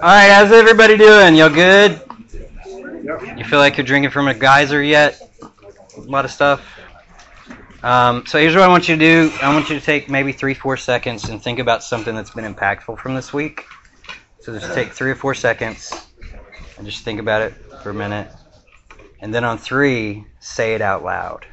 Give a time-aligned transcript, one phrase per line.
[0.00, 1.34] All right, how's everybody doing?
[1.36, 2.00] Y'all good?
[3.36, 5.30] You feel like you're drinking from a geyser yet?
[5.96, 6.64] A lot of stuff.
[7.82, 9.32] Um, so here's what I want you to do.
[9.42, 12.52] I want you to take maybe three, four seconds and think about something that's been
[12.52, 13.66] impactful from this week.
[14.40, 15.92] So just take three or four seconds
[16.78, 18.28] and just think about it for a minute.
[19.20, 21.46] And then on three, say it out loud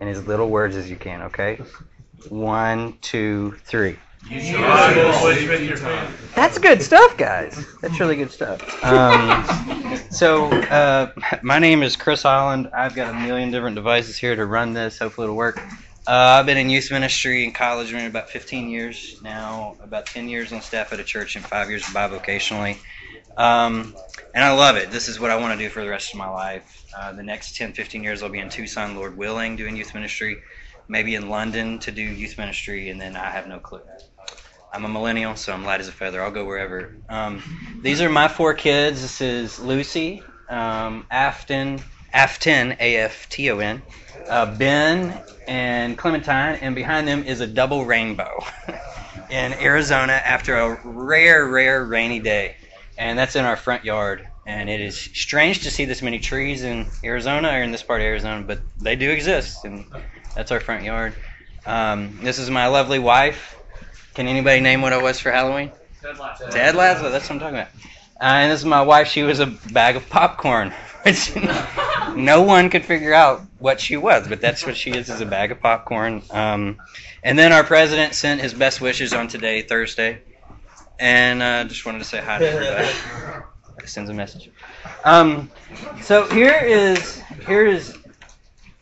[0.00, 1.60] in as little words as you can, okay?
[2.28, 3.96] One, two, three.
[6.34, 7.64] That's good stuff, guys.
[7.80, 8.60] That's really good stuff.
[8.82, 11.12] Um, so, uh,
[11.42, 12.68] my name is Chris Holland.
[12.74, 14.98] I've got a million different devices here to run this.
[14.98, 15.58] Hopefully, it'll work.
[16.08, 20.28] Uh, I've been in youth ministry and college ministry about 15 years now, about 10
[20.28, 22.78] years on staff at a church, and five years bivocationally.
[23.36, 23.94] Um,
[24.34, 24.90] and I love it.
[24.90, 26.84] This is what I want to do for the rest of my life.
[26.96, 30.36] Uh, the next 10, 15 years, I'll be in Tucson, Lord willing, doing youth ministry.
[30.88, 33.82] Maybe in London to do youth ministry, and then I have no clue.
[34.76, 36.20] I'm a millennial, so I'm light as a feather.
[36.20, 36.94] I'll go wherever.
[37.08, 37.42] Um,
[37.80, 39.00] these are my four kids.
[39.00, 41.80] This is Lucy, um, Afton,
[42.12, 43.80] Afton, A F T O N,
[44.28, 48.44] uh, Ben, and Clementine, and behind them is a double rainbow
[49.30, 52.56] in Arizona after a rare, rare rainy day.
[52.98, 54.28] And that's in our front yard.
[54.44, 58.02] And it is strange to see this many trees in Arizona or in this part
[58.02, 59.86] of Arizona, but they do exist, and
[60.34, 61.14] that's our front yard.
[61.64, 63.54] Um, this is my lovely wife.
[64.16, 65.70] Can anybody name what I was for Halloween?
[66.00, 66.48] Ted Lasso.
[66.48, 67.10] Ted Lasso.
[67.10, 67.68] That's what I'm talking about.
[68.18, 69.08] Uh, and this is my wife.
[69.08, 70.72] She was a bag of popcorn,
[71.02, 71.36] which
[72.16, 75.26] no one could figure out what she was, but that's what she is, is a
[75.26, 76.22] bag of popcorn.
[76.30, 76.78] Um,
[77.22, 80.22] and then our president sent his best wishes on today, Thursday,
[80.98, 83.44] and uh, just wanted to say hi to everybody.
[83.84, 84.50] Sends a message.
[85.04, 85.50] Um,
[86.00, 87.96] so here is here is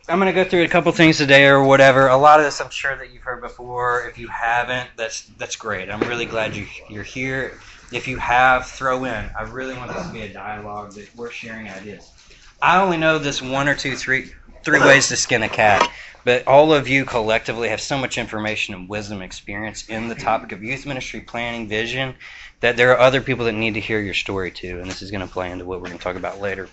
[0.07, 2.09] I'm going to go through a couple things today or whatever.
[2.09, 4.07] A lot of this I'm sure that you've heard before.
[4.07, 5.91] If you haven't, that's that's great.
[5.91, 7.59] I'm really glad you you're here.
[7.91, 9.31] If you have, throw in.
[9.39, 12.13] I really want this to be a dialogue that we're sharing ideas.
[12.61, 14.31] I only know this one or two, three
[14.63, 15.91] three ways to skin a cat,
[16.23, 20.53] but all of you collectively have so much information and wisdom, experience in the topic
[20.53, 22.15] of youth ministry planning, vision,
[22.61, 24.81] that there are other people that need to hear your story too.
[24.81, 26.69] And this is going to play into what we're going to talk about later.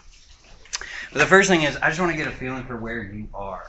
[1.11, 3.27] But the first thing is, I just want to get a feeling for where you
[3.33, 3.67] are.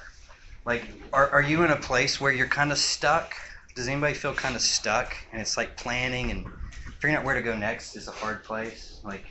[0.65, 3.35] Like, are, are you in a place where you're kind of stuck?
[3.75, 5.17] Does anybody feel kind of stuck?
[5.33, 6.47] And it's like planning and
[6.95, 9.01] figuring out where to go next is a hard place.
[9.03, 9.25] Like,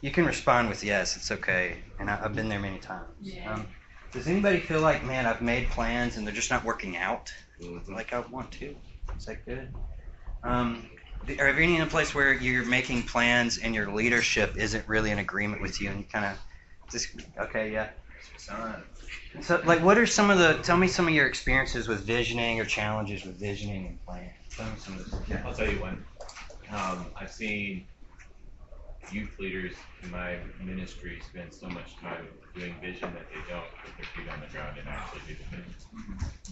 [0.00, 1.76] you can respond with yes, it's okay.
[1.98, 3.10] And I, have been there many times.
[3.20, 3.52] Yeah.
[3.52, 3.66] Um,
[4.10, 7.30] does anybody feel like, man, I've made plans and they're just not working out
[7.88, 8.74] like I want to?
[9.16, 9.72] Is that good?
[10.42, 10.88] Um,
[11.38, 15.18] are you in a place where you're making plans and your leadership isn't really in
[15.18, 16.38] agreement with you and you kind of
[16.90, 17.08] just
[17.38, 17.90] okay, yeah.
[19.40, 20.58] So, like, what are some of the?
[20.62, 24.30] Tell me some of your experiences with visioning or challenges with visioning and planning.
[24.56, 25.20] Tell me some of this.
[25.28, 25.42] Yeah.
[25.46, 26.04] I'll tell you one.
[26.70, 27.86] Um, I've seen
[29.10, 33.96] youth leaders in my ministry spend so much time doing vision that they don't put
[33.96, 35.74] their feet on the ground and actually do the vision.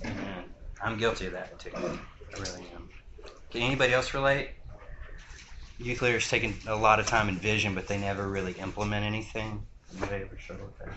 [0.05, 0.45] Amen.
[0.83, 1.71] I'm guilty of that too.
[1.75, 1.81] I
[2.39, 2.89] really am.
[3.51, 4.51] Can anybody else relate?
[5.79, 9.65] Youth leaders taking a lot of time in vision, but they never really implement anything.
[9.93, 10.95] Anybody ever struggle with that?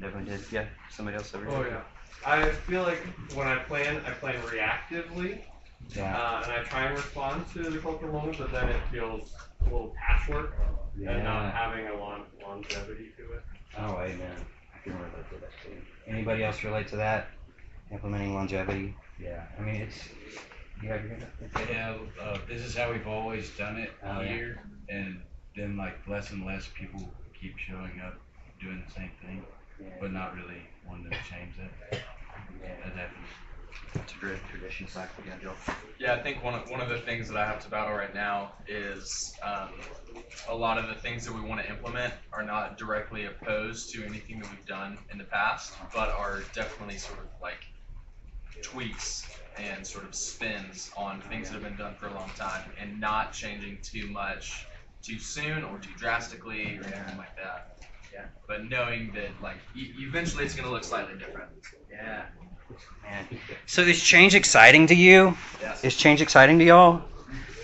[0.00, 0.44] Definitely did.
[0.52, 0.66] Yeah.
[0.90, 1.68] Somebody else over Oh here.
[1.68, 1.82] yeah.
[2.26, 2.98] I feel like
[3.34, 5.40] when I plan, I plan reactively,
[5.94, 6.16] Yeah.
[6.16, 9.64] uh, and I try and respond to the cultural moment, but then it feels a
[9.64, 10.54] little patchwork
[10.96, 13.42] and not having a long longevity to it.
[13.78, 14.34] Oh, amen.
[14.74, 15.70] I can relate to that too.
[16.06, 17.28] Anybody else relate to that?
[17.92, 18.94] Implementing longevity?
[19.20, 19.44] Yeah.
[19.58, 20.08] I mean, it's.
[20.82, 21.68] You have your hand up?
[21.68, 24.28] Yeah, uh, this is how we've always done it Oh, yeah.
[24.28, 25.20] here, and
[25.56, 27.00] then like less and less people
[27.40, 28.14] keep showing up
[28.60, 29.44] doing the same thing,
[29.80, 29.88] Yeah.
[30.00, 31.70] but not really wanting to change that.
[31.92, 32.76] yeah.
[32.84, 33.28] That happens.
[33.94, 35.24] It's a great tradition cycle.
[35.26, 35.54] Yeah, Joel.
[35.98, 38.14] Yeah, I think one of, one of the things that I have to battle right
[38.14, 39.70] now is um,
[40.48, 44.04] a lot of the things that we want to implement are not directly opposed to
[44.04, 47.60] anything that we've done in the past, but are definitely sort of like
[48.62, 52.70] tweaks and sort of spins on things that have been done for a long time
[52.80, 54.66] and not changing too much
[55.02, 57.76] too soon or too drastically or anything like that.
[58.12, 58.24] Yeah.
[58.46, 61.50] But knowing that like e- eventually it's going to look slightly different.
[61.90, 62.24] Yeah.
[63.02, 63.26] Man.
[63.66, 65.36] So is change exciting to you?
[65.60, 65.84] Yes.
[65.84, 67.02] Is change exciting to y'all?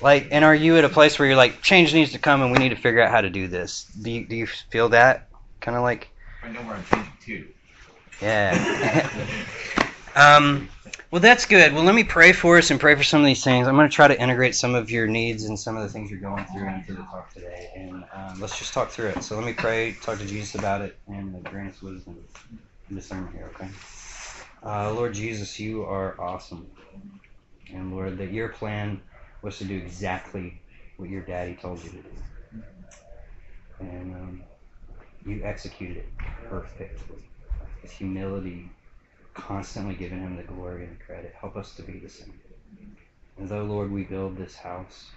[0.00, 2.52] Like, and are you at a place where you're like, change needs to come and
[2.52, 3.84] we need to figure out how to do this?
[4.02, 5.28] Do you, do you feel that?
[5.60, 6.10] Kind of like,
[6.42, 7.46] I know where I'm changing to.
[8.20, 9.08] yeah.
[10.14, 10.68] um,
[11.14, 11.72] well, that's good.
[11.72, 13.68] Well, let me pray for us and pray for some of these things.
[13.68, 16.10] I'm going to try to integrate some of your needs and some of the things
[16.10, 17.70] you're going through into the talk today.
[17.76, 19.22] And um, let's just talk through it.
[19.22, 22.18] So let me pray, talk to Jesus about it, and grant us wisdom
[22.88, 23.68] and discernment here, okay?
[24.66, 26.66] Uh, Lord Jesus, you are awesome.
[27.72, 29.00] And Lord, that your plan
[29.40, 30.60] was to do exactly
[30.96, 32.10] what your daddy told you to do.
[33.78, 34.44] And um,
[35.24, 36.08] you executed it
[36.50, 37.30] perfectly.
[37.82, 38.68] With humility,
[39.34, 41.34] constantly giving him the glory and the credit.
[41.38, 42.40] Help us to be the same.
[43.36, 45.10] And though, Lord, we build this house,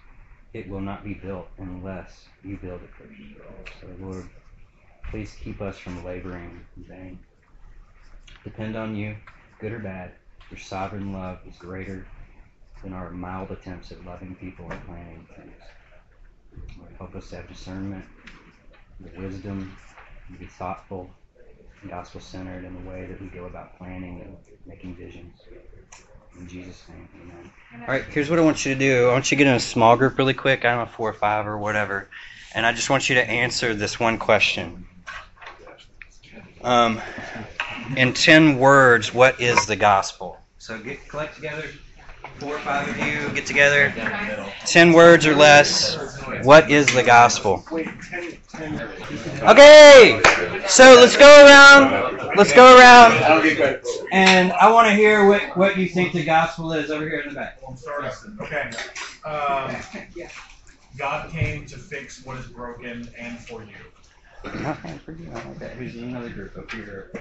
[0.53, 3.81] it will not be built unless you build it first.
[3.81, 4.27] So, Lord,
[5.09, 7.19] please keep us from laboring in vain.
[8.43, 9.15] Depend on you,
[9.59, 10.11] good or bad.
[10.49, 12.07] Your sovereign love is greater
[12.83, 15.61] than our mild attempts at loving people and planning things.
[16.77, 18.05] Lord, help us to have discernment,
[18.99, 19.75] the wisdom,
[20.31, 21.09] to be thoughtful, and
[21.87, 25.33] gospel centered in the way that we go about planning and making visions.
[26.39, 27.51] In Jesus' name, amen.
[27.81, 29.09] All right, here's what I want you to do.
[29.09, 30.65] I want you to get in a small group really quick.
[30.65, 32.09] I don't know, four or five or whatever.
[32.53, 34.87] And I just want you to answer this one question.
[36.63, 37.01] Um,
[37.95, 40.37] in 10 words, what is the gospel?
[40.57, 41.63] So get collect together.
[42.39, 43.91] Four or five of you get together.
[44.65, 45.95] 10 words or less.
[46.43, 47.63] What is the gospel?
[49.41, 50.21] Okay,
[50.67, 52.35] so let's go around.
[52.35, 53.13] Let's go around.
[54.11, 57.29] And I want to hear what, what you think the gospel is over here in
[57.29, 57.59] the back.
[58.41, 58.71] Okay.
[59.25, 59.75] Um,
[60.97, 63.75] God came to fix what is broken and for you.
[64.45, 65.33] Okay, pretty good.
[65.33, 65.71] I like that.
[65.71, 67.11] Who's another group up here?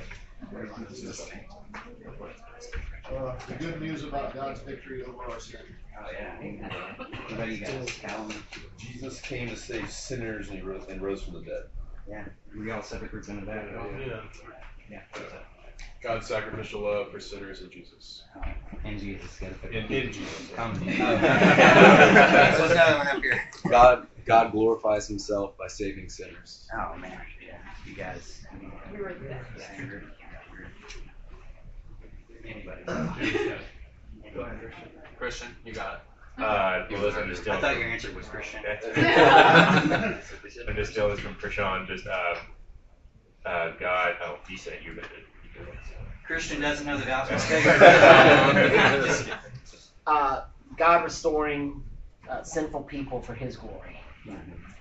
[3.08, 5.60] Uh, the good news about God's victory over our sin.
[5.98, 6.96] Oh yeah.
[6.98, 7.90] What about you guys?
[8.00, 8.32] Callum?
[8.78, 11.64] Jesus came to save sinners and he rose, and rose from the dead.
[12.08, 12.24] Yeah.
[12.56, 13.66] We all separate groups in the back.
[13.70, 14.22] Yeah.
[14.90, 15.02] Yeah.
[16.02, 18.24] God's sacrificial love for sinners in Jesus.
[18.84, 20.50] And Jesus In, in Jesus.
[20.54, 20.72] Come.
[20.86, 23.42] What's the other one up here?
[23.68, 26.68] God God glorifies himself by saving sinners.
[26.74, 27.20] Oh man.
[27.44, 27.58] Yeah.
[27.86, 28.42] You guys.
[28.92, 30.12] We were the best.
[32.46, 33.58] Yeah, you're-
[34.24, 34.56] Anybody?
[35.18, 36.02] Christian, you got
[36.38, 37.60] Uh, well, listen, I'm just I stealing.
[37.62, 38.60] thought your answer was Christian.
[40.68, 41.86] I'm just stealing this from Prashant.
[41.88, 42.34] Just uh,
[43.46, 44.14] uh, God.
[44.22, 45.24] Oh, he said you meant it.
[46.26, 47.38] Christian doesn't know the gospel.
[50.06, 50.44] Uh,
[50.78, 51.82] God restoring
[52.30, 53.98] uh, sinful people for His glory.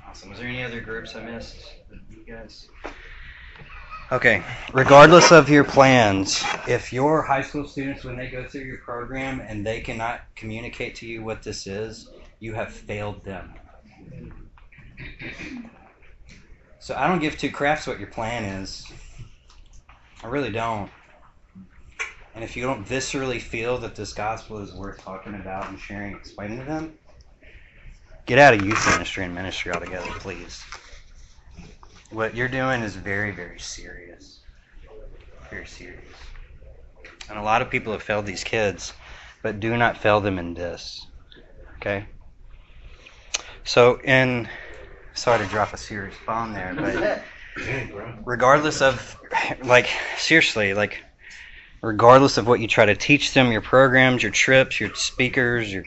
[0.08, 0.30] Awesome.
[0.30, 1.66] Was there any other groups I missed?
[2.12, 2.68] You guys?
[4.12, 4.44] Okay.
[4.72, 9.40] Regardless of your plans, if your high school students, when they go through your program
[9.40, 12.10] and they cannot communicate to you what this is,
[12.40, 13.56] you have failed them.
[16.78, 18.86] So I don't give two craps what your plan is.
[20.24, 20.92] I really don't.
[22.36, 26.16] And if you don't viscerally feel that this gospel is worth talking about and sharing,
[26.16, 26.94] explaining to them,
[28.28, 30.64] get out of youth ministry and ministry altogether, please.
[32.12, 34.40] What you're doing is very, very serious.
[35.50, 36.04] Very serious.
[37.30, 38.94] And a lot of people have failed these kids,
[39.42, 41.06] but do not fail them in this.
[41.78, 42.06] Okay?
[43.64, 44.48] So, in.
[45.14, 47.24] Sorry to drop a serious bomb there, but
[48.26, 49.18] regardless of.
[49.64, 49.88] Like,
[50.18, 51.04] seriously, like,
[51.82, 55.84] regardless of what you try to teach them, your programs, your trips, your speakers, your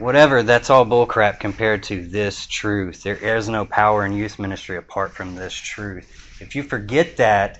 [0.00, 3.02] whatever, that's all bullcrap compared to this truth.
[3.02, 6.10] There is no power in youth ministry apart from this truth.
[6.40, 7.58] If you forget that,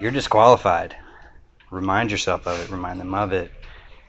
[0.00, 0.94] you're disqualified.
[1.70, 3.50] Remind yourself of it, remind them of it.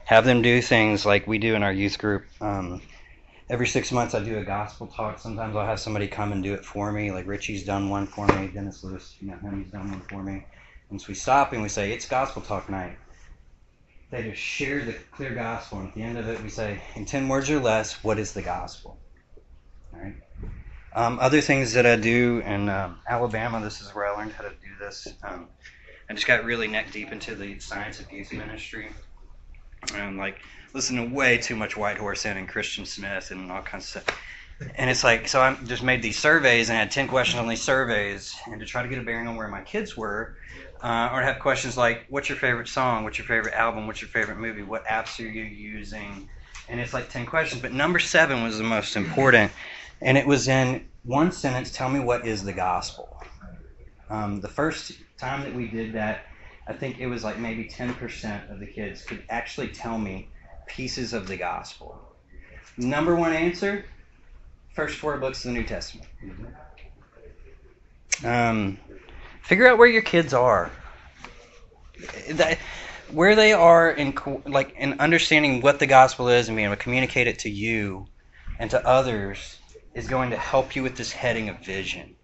[0.04, 2.24] Have them do things like we do in our youth group.
[2.40, 2.80] Um,
[3.50, 5.18] every six months, I do a gospel talk.
[5.18, 7.10] Sometimes I'll have somebody come and do it for me.
[7.10, 10.22] Like Richie's done one for me, Dennis Lewis, you know him, he's done one for
[10.22, 10.46] me.
[10.88, 12.96] Once we stop and we say, It's gospel talk night
[14.10, 15.78] they just share the clear gospel.
[15.78, 18.32] And at the end of it, we say, in 10 words or less, what is
[18.32, 18.98] the gospel?
[19.94, 20.14] All right.
[20.94, 24.44] Um, other things that I do in um, Alabama, this is where I learned how
[24.44, 25.08] to do this.
[25.22, 25.48] Um,
[26.08, 28.88] I just got really neck deep into the science of youth ministry.
[29.94, 30.40] And like,
[30.72, 34.02] listen to way too much White Horse Inn and Christian Smith and all kinds of
[34.02, 34.20] stuff.
[34.76, 37.46] And it's like, so I just made these surveys and I had 10 questions on
[37.46, 38.34] these surveys.
[38.46, 40.36] And to try to get a bearing on where my kids were,
[40.82, 43.04] uh, or have questions like, what's your favorite song?
[43.04, 43.86] What's your favorite album?
[43.86, 44.62] What's your favorite movie?
[44.62, 46.28] What apps are you using?
[46.68, 47.62] And it's like 10 questions.
[47.62, 49.50] But number seven was the most important.
[50.00, 53.16] And it was in one sentence tell me what is the gospel.
[54.10, 56.26] Um, the first time that we did that,
[56.66, 60.28] I think it was like maybe 10% of the kids could actually tell me
[60.66, 61.98] pieces of the gospel.
[62.76, 63.84] Number one answer
[64.78, 66.08] first four books of the New Testament.
[68.24, 68.78] Um,
[69.48, 70.70] figure out where your kids are.
[72.32, 72.58] That,
[73.10, 74.14] where they are in
[74.44, 78.06] like in understanding what the gospel is and being able to communicate it to you
[78.58, 79.58] and to others
[79.94, 82.14] is going to help you with this heading of vision.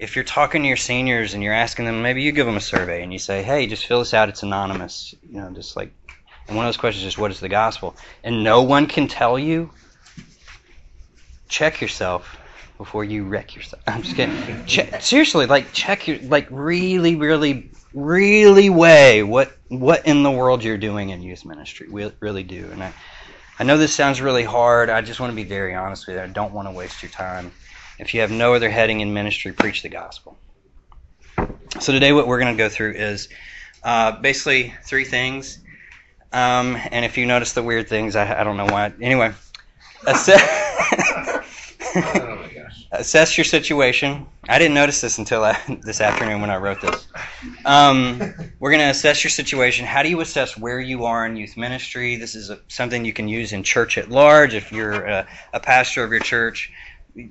[0.00, 2.60] If you're talking to your seniors and you're asking them, maybe you give them a
[2.60, 4.28] survey and you say, "Hey, just fill this out.
[4.28, 5.92] It's anonymous." You know, just like,
[6.48, 9.38] and one of those questions is, "What is the gospel?" And no one can tell
[9.38, 9.70] you.
[11.48, 12.36] Check yourself
[12.78, 13.82] before you wreck yourself.
[13.86, 15.00] I'm just kidding.
[15.00, 20.78] Seriously, like check your like really, really, really weigh what what in the world you're
[20.78, 21.88] doing in youth ministry.
[21.90, 22.92] We really do, and I
[23.58, 24.90] I know this sounds really hard.
[24.90, 26.22] I just want to be very honest with you.
[26.22, 27.52] I don't want to waste your time.
[27.98, 30.36] If you have no other heading in ministry, preach the gospel.
[31.80, 33.28] So today, what we're going to go through is
[33.84, 35.58] uh, basically three things.
[36.32, 38.92] Um, and if you notice the weird things, I, I don't know why.
[39.00, 39.32] Anyway,
[40.04, 40.42] assess,
[41.96, 42.33] Oh.
[42.98, 44.26] Assess your situation.
[44.48, 47.06] I didn't notice this until I, this afternoon when I wrote this.
[47.64, 48.18] Um,
[48.58, 49.86] we're going to assess your situation.
[49.86, 52.16] How do you assess where you are in youth ministry?
[52.16, 54.54] This is a, something you can use in church at large.
[54.54, 56.70] If you're a, a pastor of your church,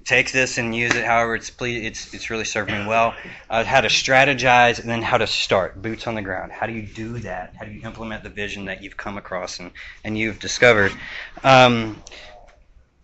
[0.06, 3.14] take this and use it however it's it's it's really served me well.
[3.50, 6.52] Uh, how to strategize and then how to start boots on the ground.
[6.52, 7.54] How do you do that?
[7.60, 9.72] How do you implement the vision that you've come across and,
[10.04, 10.94] and you've discovered?
[11.44, 12.02] Um,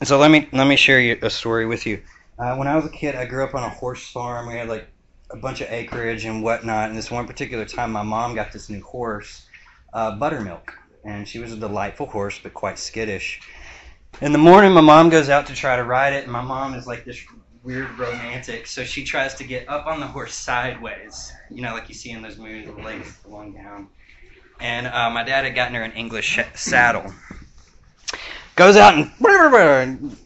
[0.04, 2.02] so let me let me share a story with you.
[2.40, 4.48] Uh, when I was a kid, I grew up on a horse farm.
[4.48, 4.88] We had like
[5.30, 6.88] a bunch of acreage and whatnot.
[6.90, 9.46] And this one particular time, my mom got this new horse,
[9.94, 13.42] uh, Buttermilk, and she was a delightful horse, but quite skittish.
[14.22, 16.76] In the morning, my mom goes out to try to ride it, and my mom
[16.76, 17.22] is like this
[17.62, 21.90] weird romantic, so she tries to get up on the horse sideways, you know, like
[21.90, 23.90] you see in those movies, the legs going down.
[24.62, 27.14] And uh, my dad had gotten her an English sh- saddle.
[28.60, 29.10] Goes out and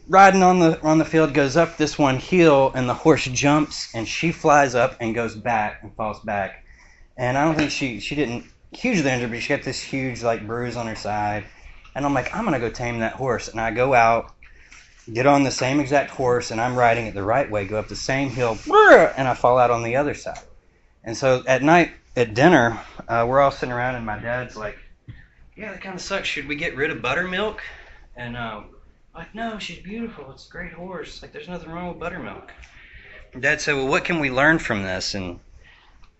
[0.08, 3.94] riding on the on the field, goes up this one hill, and the horse jumps,
[3.94, 6.64] and she flies up and goes back and falls back.
[7.16, 10.48] And I don't think she she didn't hugely injured, but she got this huge like
[10.48, 11.44] bruise on her side.
[11.94, 13.46] And I'm like, I'm gonna go tame that horse.
[13.46, 14.34] And I go out,
[15.12, 17.86] get on the same exact horse, and I'm riding it the right way, go up
[17.86, 18.58] the same hill,
[19.16, 20.40] and I fall out on the other side.
[21.04, 24.76] And so at night at dinner, uh, we're all sitting around, and my dad's like,
[25.56, 26.26] "Yeah, that kind of sucks.
[26.26, 27.62] Should we get rid of Buttermilk?"
[28.16, 28.66] And I'm
[29.14, 30.30] like, "No, she's beautiful.
[30.30, 31.20] It's a great horse.
[31.22, 32.52] Like, there's nothing wrong with Buttermilk."
[33.32, 35.40] And Dad said, "Well, what can we learn from this?" And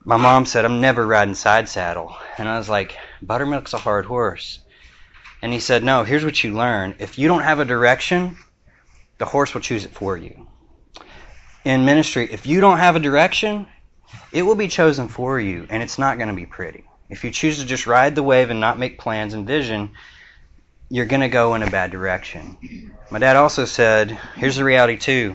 [0.04, 4.06] my mom said, "I'm never riding side saddle." And I was like, "Buttermilk's a hard
[4.06, 4.60] horse."
[5.44, 6.94] And he said, No, here's what you learn.
[6.98, 8.38] If you don't have a direction,
[9.18, 10.48] the horse will choose it for you.
[11.66, 13.66] In ministry, if you don't have a direction,
[14.32, 16.84] it will be chosen for you, and it's not going to be pretty.
[17.10, 19.90] If you choose to just ride the wave and not make plans and vision,
[20.94, 22.56] you're going to go in a bad direction.
[23.10, 25.34] My dad also said, Here's the reality, too.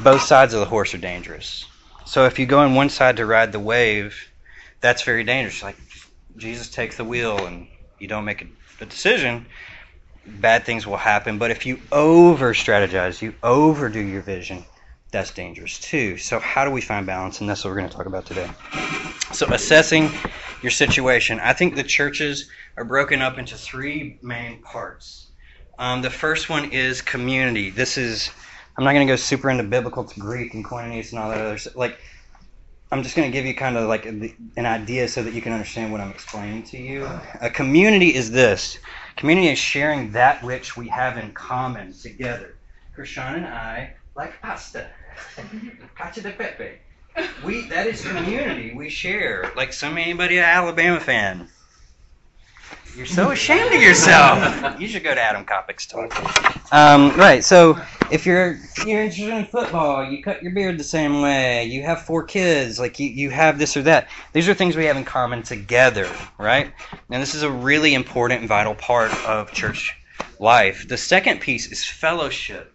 [0.00, 1.64] Both sides of the horse are dangerous.
[2.04, 4.14] So if you go on one side to ride the wave,
[4.82, 5.62] that's very dangerous.
[5.62, 5.76] Like
[6.36, 8.46] Jesus takes the wheel and you don't make
[8.82, 9.46] a decision,
[10.26, 11.38] bad things will happen.
[11.38, 14.66] But if you over strategize, you overdo your vision,
[15.10, 16.18] that's dangerous too.
[16.18, 17.40] So, how do we find balance?
[17.40, 18.50] And that's what we're going to talk about today.
[19.32, 20.10] So, assessing
[20.62, 21.40] your situation.
[21.40, 22.48] I think the churches
[22.80, 25.32] are broken up into three main parts.
[25.78, 27.68] Um, the first one is community.
[27.68, 28.30] This is,
[28.76, 31.40] I'm not going to go super into biblical to Greek and koinonia and all that
[31.40, 31.76] other stuff.
[31.76, 31.98] Like,
[32.90, 35.52] I'm just going to give you kind of like an idea so that you can
[35.52, 37.06] understand what I'm explaining to you.
[37.42, 38.78] A community is this
[39.16, 42.56] community is sharing that which we have in common together.
[42.96, 44.88] Krishan and I like pasta.
[45.98, 46.78] Cacio de pepe.
[47.44, 48.72] We, that is community.
[48.74, 49.52] We share.
[49.54, 51.48] Like some anybody an Alabama fan.
[52.96, 54.80] You're so ashamed of yourself.
[54.80, 56.72] You should go to Adam Kopic's talk.
[56.72, 57.44] Um, right.
[57.44, 57.78] So
[58.10, 61.64] if you're you're interested in football, you cut your beard the same way.
[61.64, 62.78] You have four kids.
[62.78, 64.08] Like you, you have this or that.
[64.32, 66.72] These are things we have in common together, right?
[67.10, 69.96] And this is a really important and vital part of church
[70.38, 70.88] life.
[70.88, 72.74] The second piece is fellowship.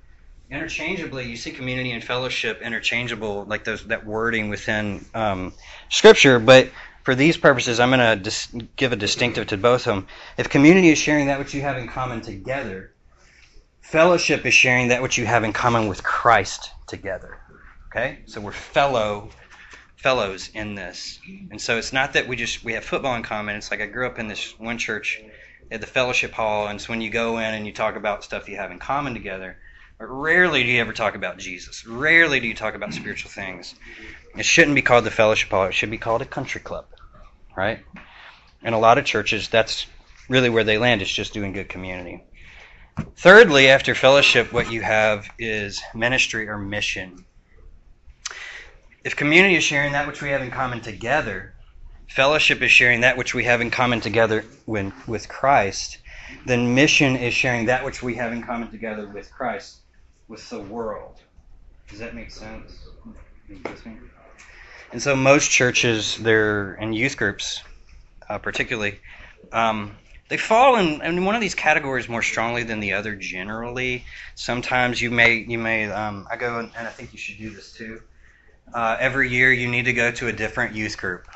[0.49, 5.53] Interchangeably, you see community and fellowship interchangeable, like those that wording within um,
[5.89, 6.69] Scripture, but
[7.05, 10.07] for these purposes, I'm going to dis- give a distinctive to both of them.
[10.37, 12.93] If community is sharing that which you have in common together,
[13.79, 17.37] fellowship is sharing that which you have in common with Christ together.
[17.91, 19.29] Okay, so we're fellow
[19.95, 21.19] fellows in this,
[21.49, 23.55] and so it's not that we just we have football in common.
[23.55, 25.21] It's like I grew up in this one church
[25.71, 28.49] at the fellowship hall, and so when you go in and you talk about stuff
[28.49, 29.57] you have in common together,
[29.97, 31.85] but rarely do you ever talk about Jesus.
[31.87, 33.75] Rarely do you talk about spiritual things.
[34.37, 35.65] It shouldn't be called the fellowship hall.
[35.65, 36.85] It should be called a country club,
[37.55, 37.83] right?
[38.61, 39.87] And a lot of churches, that's
[40.29, 41.01] really where they land.
[41.01, 42.23] It's just doing good community.
[43.17, 47.25] Thirdly, after fellowship, what you have is ministry or mission.
[49.03, 51.53] If community is sharing that which we have in common together,
[52.07, 55.99] fellowship is sharing that which we have in common together when, with Christ,
[56.45, 59.81] then mission is sharing that which we have in common together with Christ,
[60.27, 61.19] with the world.
[61.89, 62.79] Does that make sense?
[64.95, 67.61] And so most churches, they're and youth groups,
[68.29, 69.01] uh, particularly,
[69.51, 69.97] um,
[70.29, 74.05] they fall in, in one of these categories more strongly than the other generally.
[74.35, 77.73] Sometimes you may you may um, I go and I think you should do this
[77.73, 78.03] too.
[78.73, 81.27] Uh, every year you need to go to a different youth group,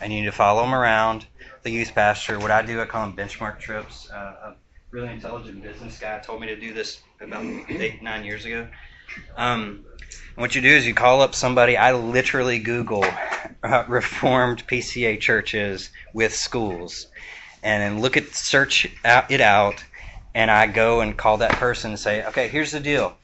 [0.00, 1.26] and you need to follow them around.
[1.64, 4.08] The youth pastor, what I do, I call them benchmark trips.
[4.10, 4.56] Uh, a
[4.92, 8.66] really intelligent business guy told me to do this about eight nine years ago.
[9.36, 9.84] Um,
[10.36, 11.76] what you do is you call up somebody.
[11.76, 13.04] I literally Google
[13.62, 17.06] uh, Reformed PCA churches with schools,
[17.62, 19.84] and then look at search it out,
[20.34, 23.16] and I go and call that person and say, okay, here's the deal.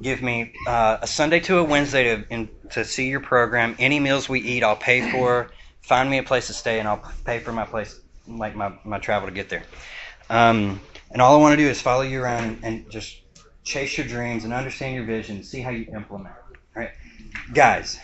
[0.00, 3.74] Give me uh, a Sunday to a Wednesday to in, to see your program.
[3.78, 5.50] Any meals we eat, I'll pay for.
[5.80, 8.98] Find me a place to stay, and I'll pay for my place, like my, my
[8.98, 9.64] travel to get there.
[10.30, 10.80] Um,
[11.10, 13.16] and all I want to do is follow you around and, and just
[13.68, 16.34] chase your dreams and understand your vision, see how you implement.
[16.74, 16.90] Right,
[17.52, 17.98] guys.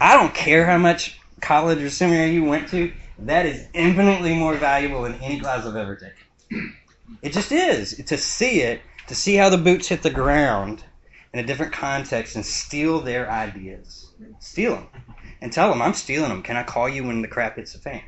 [0.00, 2.92] I don't care how much college or seminary you went to.
[3.20, 6.74] That is infinitely more valuable than any class I've ever taken.
[7.22, 8.02] It just is.
[8.06, 10.84] To see it, to see how the boots hit the ground
[11.32, 14.10] in a different context and steal their ideas.
[14.40, 14.88] Steal them.
[15.40, 16.42] And tell them, I'm stealing them.
[16.42, 18.02] Can I call you when the crap hits the fan?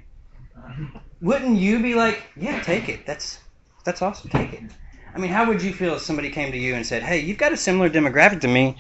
[1.21, 3.07] Wouldn't you be like, yeah, take it.
[3.07, 3.39] That's
[3.85, 4.31] that's awesome.
[4.31, 4.63] Take it.
[5.17, 7.39] I mean, how would you feel if somebody came to you and said, hey, you've
[7.39, 8.77] got a similar demographic to me.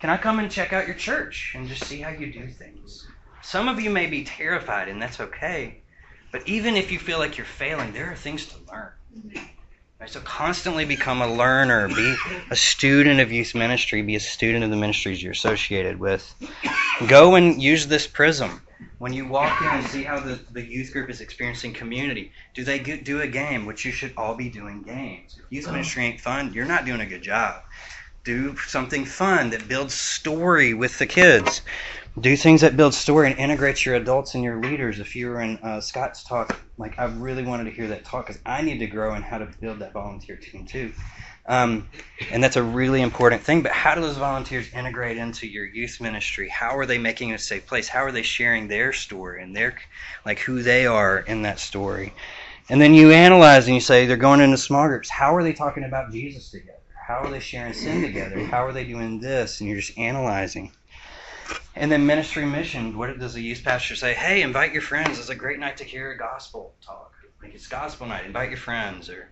[0.00, 3.06] Can I come and check out your church and just see how you do things?
[3.42, 5.82] Some of you may be terrified, and that's okay.
[6.30, 8.88] But even if you feel like you're failing, there are things to learn.
[10.00, 10.08] Right?
[10.08, 12.16] So constantly become a learner, be
[12.50, 16.34] a student of youth ministry, be a student of the ministries you're associated with.
[17.06, 18.62] Go and use this prism.
[18.98, 22.62] When you walk in and see how the, the youth group is experiencing community, do
[22.64, 25.38] they get, do a game, which you should all be doing games.
[25.38, 27.62] If youth ministry ain't fun, you're not doing a good job.
[28.24, 31.62] Do something fun that builds story with the kids.
[32.20, 35.00] Do things that build story and integrate your adults and your leaders.
[35.00, 38.26] If you were in uh, Scott's talk, like I really wanted to hear that talk
[38.26, 40.92] because I need to grow in how to build that volunteer team too.
[41.46, 41.88] Um,
[42.30, 43.62] and that's a really important thing.
[43.62, 46.48] But how do those volunteers integrate into your youth ministry?
[46.48, 47.88] How are they making it a safe place?
[47.88, 49.76] How are they sharing their story and their
[50.24, 52.12] like who they are in that story?
[52.68, 55.10] And then you analyze and you say they're going into small groups.
[55.10, 56.78] How are they talking about Jesus together?
[57.06, 58.44] How are they sharing sin together?
[58.46, 59.60] How are they doing this?
[59.60, 60.72] And you're just analyzing.
[61.74, 62.96] And then ministry mission.
[62.96, 64.14] What does the youth pastor say?
[64.14, 65.18] Hey, invite your friends.
[65.18, 67.12] It's a great night to hear a gospel talk.
[67.42, 68.26] Like it's gospel night.
[68.26, 69.10] Invite your friends.
[69.10, 69.28] Or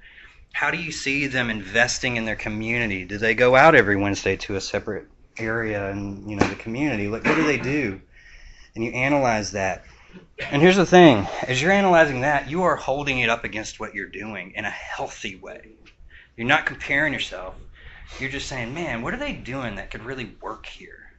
[0.53, 3.05] how do you see them investing in their community?
[3.05, 5.07] Do they go out every Wednesday to a separate
[5.39, 7.09] area and you know the community?
[7.09, 8.01] Like what do they do?
[8.75, 9.85] And you analyze that.
[10.51, 13.95] And here's the thing: as you're analyzing that, you are holding it up against what
[13.95, 15.71] you're doing in a healthy way.
[16.37, 17.55] You're not comparing yourself.
[18.19, 21.13] You're just saying, man, what are they doing that could really work here?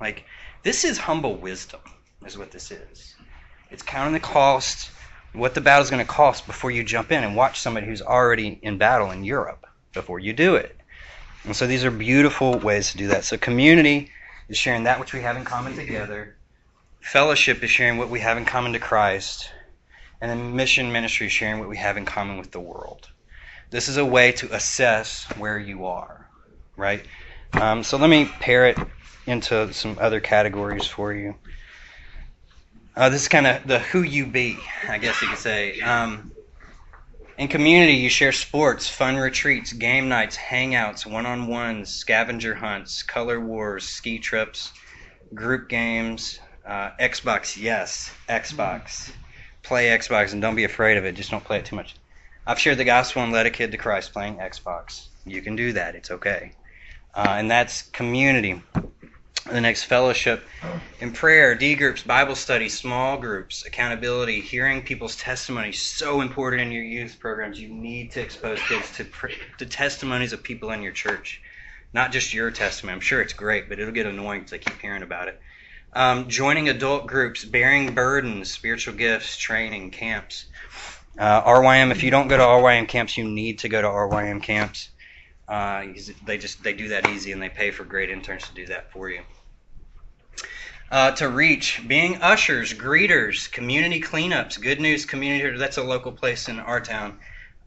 [0.00, 0.24] Like,
[0.62, 1.80] this is humble wisdom,
[2.24, 3.14] is what this is.
[3.70, 4.90] It's counting the cost,
[5.32, 8.58] what the battle's going to cost before you jump in and watch somebody who's already
[8.62, 10.76] in battle in Europe before you do it.
[11.44, 13.24] And so these are beautiful ways to do that.
[13.24, 14.10] So community
[14.48, 16.36] is sharing that which we have in common together.
[17.00, 19.50] Fellowship is sharing what we have in common to Christ.
[20.20, 23.08] And then mission ministry is sharing what we have in common with the world.
[23.70, 26.28] This is a way to assess where you are,
[26.76, 27.04] right?
[27.52, 28.78] Um, so let me pair it
[29.26, 31.34] into some other categories for you.
[32.98, 34.58] Uh, this is kind of the who you be,
[34.88, 35.80] I guess you could say.
[35.82, 36.32] Um,
[37.38, 43.04] in community, you share sports, fun retreats, game nights, hangouts, one on ones, scavenger hunts,
[43.04, 44.72] color wars, ski trips,
[45.32, 49.12] group games, uh, Xbox, yes, Xbox.
[49.62, 51.94] Play Xbox and don't be afraid of it, just don't play it too much.
[52.48, 55.06] I've shared the gospel and led a kid to Christ playing Xbox.
[55.24, 56.50] You can do that, it's okay.
[57.14, 58.60] Uh, and that's community
[59.50, 60.44] the next fellowship
[61.00, 66.72] in prayer, D groups, Bible study, small groups, accountability, hearing people's testimony, so important in
[66.72, 67.60] your youth programs.
[67.60, 69.06] You need to expose kids to,
[69.58, 71.40] to testimonies of people in your church,
[71.92, 72.94] not just your testimony.
[72.94, 75.40] I'm sure it's great, but it'll get annoying if they keep hearing about it.
[75.94, 80.44] Um, joining adult groups, bearing burdens, spiritual gifts, training, camps.
[81.18, 84.42] Uh, RYM, if you don't go to RYM camps, you need to go to RYM
[84.42, 84.90] camps.
[85.48, 85.86] Uh,
[86.26, 88.92] they just they do that easy and they pay for great interns to do that
[88.92, 89.22] for you
[90.90, 95.56] uh, to reach being ushers, greeters, community cleanups, good news community.
[95.58, 97.18] That's a local place in our town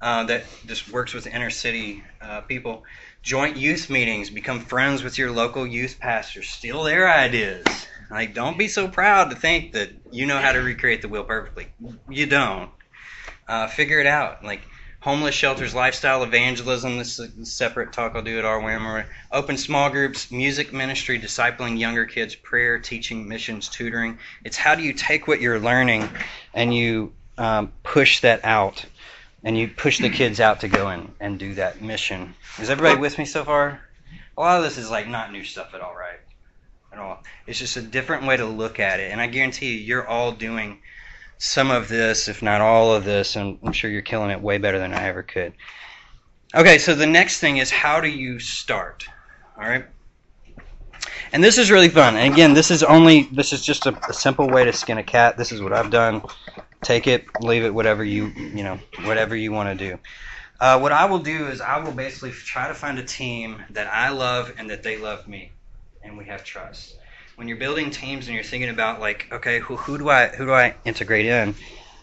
[0.01, 2.83] uh, that just works with inner city uh, people.
[3.21, 7.65] Joint youth meetings, become friends with your local youth pastors, steal their ideas.
[8.09, 11.23] Like, don't be so proud to think that you know how to recreate the wheel
[11.23, 11.67] perfectly.
[12.09, 12.71] You don't.
[13.47, 14.43] Uh, figure it out.
[14.43, 14.61] Like,
[15.01, 16.97] homeless shelters, lifestyle evangelism.
[16.97, 19.05] This is a separate talk I'll do at RWAM.
[19.31, 24.17] Open small groups, music ministry, discipling younger kids, prayer, teaching, missions, tutoring.
[24.45, 26.07] It's how do you take what you're learning
[26.53, 28.85] and you um, push that out
[29.43, 32.35] and you push the kids out to go in and do that mission.
[32.59, 33.81] Is everybody with me so far?
[34.37, 36.19] A lot of this is like not new stuff at all, right?
[36.93, 37.23] At all.
[37.47, 40.31] It's just a different way to look at it, and I guarantee you, you're all
[40.31, 40.79] doing
[41.41, 44.59] some of this, if not all of this, and I'm sure you're killing it way
[44.59, 45.53] better than I ever could.
[46.53, 49.05] Okay, so the next thing is how do you start?
[49.57, 49.83] All right.
[51.33, 52.15] And this is really fun.
[52.15, 55.03] And again, this is only this is just a, a simple way to skin a
[55.03, 55.35] cat.
[55.35, 56.21] This is what I've done.
[56.83, 59.97] Take it, leave it, whatever you you know, whatever you want to do.
[60.59, 63.87] Uh, what I will do is I will basically try to find a team that
[63.91, 65.53] I love and that they love me,
[66.03, 66.97] and we have trust.
[67.41, 70.45] When you're building teams and you're thinking about like, okay, who, who do I who
[70.45, 71.55] do I integrate in?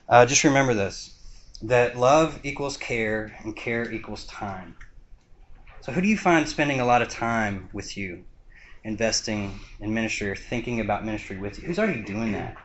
[0.09, 1.17] Uh, just remember this:
[1.63, 4.75] that love equals care, and care equals time.
[5.83, 8.25] So who do you find spending a lot of time with you,
[8.83, 11.69] investing in ministry or thinking about ministry with you?
[11.69, 12.57] Who's already doing that?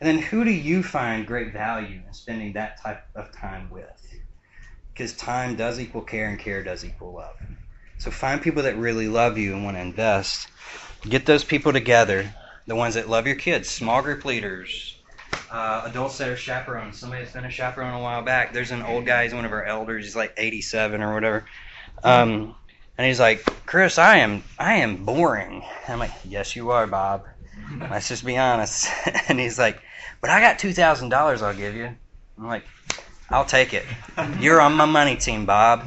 [0.00, 3.88] And then who do you find great value in spending that type of time with?
[4.92, 7.34] Because time does equal care and care does equal love.
[7.98, 10.46] So find people that really love you and want to invest.
[11.02, 12.32] Get those people together,
[12.66, 14.96] the ones that love your kids, small group leaders,
[15.50, 16.98] uh, adults that are chaperones.
[16.98, 18.52] Somebody that's been a chaperone a while back.
[18.52, 21.44] There's an old guy, he's one of our elders, he's like 87 or whatever.
[22.02, 22.54] Um,
[22.98, 25.62] and he's like, Chris, I am I am boring.
[25.84, 27.24] And I'm like, Yes, you are, Bob.
[27.80, 28.88] Let's just be honest.
[29.28, 29.80] and he's like,
[30.20, 31.88] But I got two thousand dollars I'll give you.
[32.38, 32.64] I'm like,
[33.30, 33.84] I'll take it.
[34.38, 35.84] You're on my money team, Bob.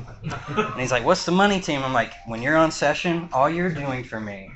[0.48, 1.84] And he's like, What's the money team?
[1.84, 4.50] I'm like, When you're on session, all you're doing for me,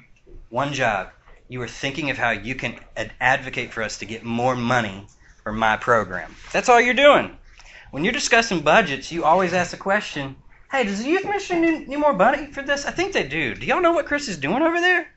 [0.50, 1.10] one job,
[1.50, 5.08] you are thinking of how you can ad- advocate for us to get more money
[5.44, 6.36] for my program.
[6.52, 7.38] That's all you're doing.
[7.92, 10.36] When you're discussing budgets, you always ask the question,
[10.70, 12.86] Hey, does the youth ministry need, need more money for this?
[12.86, 13.56] I think they do.
[13.56, 15.08] Do y'all know what Chris is doing over there?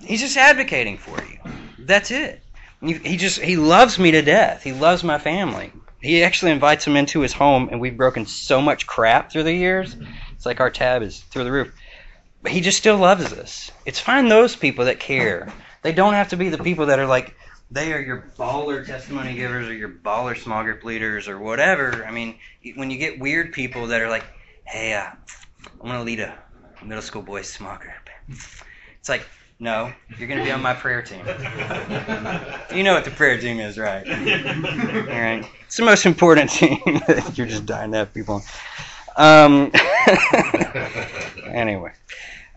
[0.00, 1.38] He's just advocating for you.
[1.78, 2.42] That's it.
[2.80, 4.62] He just he loves me to death.
[4.62, 5.70] He loves my family.
[6.00, 9.54] He actually invites him into his home, and we've broken so much crap through the
[9.54, 9.94] years.
[10.32, 11.72] It's like our tab is through the roof.
[12.42, 13.70] But he just still loves us.
[13.86, 15.52] It's find those people that care.
[15.82, 17.34] They don't have to be the people that are like
[17.70, 22.04] they are your baller testimony givers or your baller small group leaders or whatever.
[22.04, 22.38] I mean,
[22.74, 24.24] when you get weird people that are like,
[24.64, 25.06] "Hey, uh,
[25.80, 26.38] I'm gonna lead a
[26.84, 29.26] middle school boys small group," it's like,
[29.58, 31.20] no, you're gonna be on my prayer team.
[32.74, 34.06] you know what the prayer team is, right?
[34.06, 36.80] All right, it's the most important team
[37.34, 38.42] you're just dying to have people.
[39.16, 39.70] Um,
[41.46, 41.92] anyway.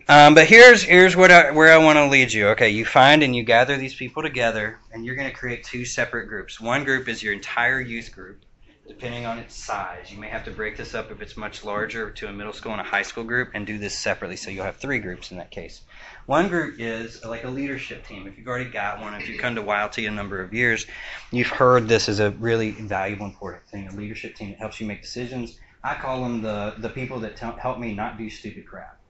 [0.08, 2.48] Um, but here's here's what I, where I want to lead you.
[2.50, 5.84] Okay, you find and you gather these people together, and you're going to create two
[5.84, 6.60] separate groups.
[6.60, 8.44] One group is your entire youth group,
[8.86, 10.12] depending on its size.
[10.12, 12.70] You may have to break this up if it's much larger to a middle school
[12.70, 14.36] and a high school group, and do this separately.
[14.36, 15.80] So you'll have three groups in that case.
[16.26, 18.28] One group is like a leadership team.
[18.28, 20.86] If you've already got one, if you've come to YLT a number of years,
[21.32, 23.88] you've heard this is a really valuable, important thing.
[23.88, 25.58] A leadership team that helps you make decisions.
[25.82, 29.00] I call them the the people that tell, help me not do stupid crap.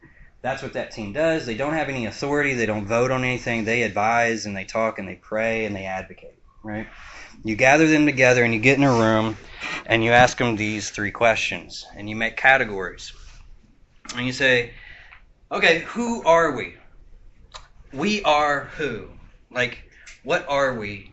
[0.43, 1.47] That's what that team does.
[1.47, 2.55] They don't have any authority.
[2.55, 3.65] They don't vote on anything.
[3.65, 6.87] They advise and they talk and they pray and they advocate, right?
[7.45, 9.37] You gather them together and you get in a room
[9.87, 13.13] and you ask them these three questions and you make categories.
[14.15, 14.73] And you say,
[15.51, 16.75] okay, who are we?
[17.93, 19.09] We are who?
[19.51, 19.91] Like,
[20.23, 21.13] what are we?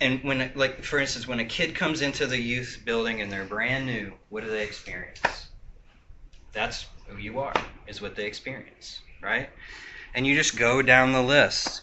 [0.00, 3.44] And when, like, for instance, when a kid comes into the youth building and they're
[3.44, 5.20] brand new, what do they experience?
[6.52, 7.54] That's who you are
[7.86, 9.50] is what they experience, right?
[10.14, 11.82] And you just go down the list.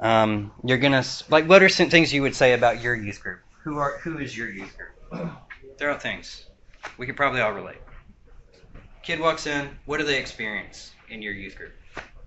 [0.00, 3.40] Um, you're gonna like what are some things you would say about your youth group?
[3.64, 5.30] Who are who is your youth group?
[5.78, 6.44] There are things
[6.98, 7.78] we could probably all relate.
[9.02, 9.70] Kid walks in.
[9.86, 11.72] What do they experience in your youth group?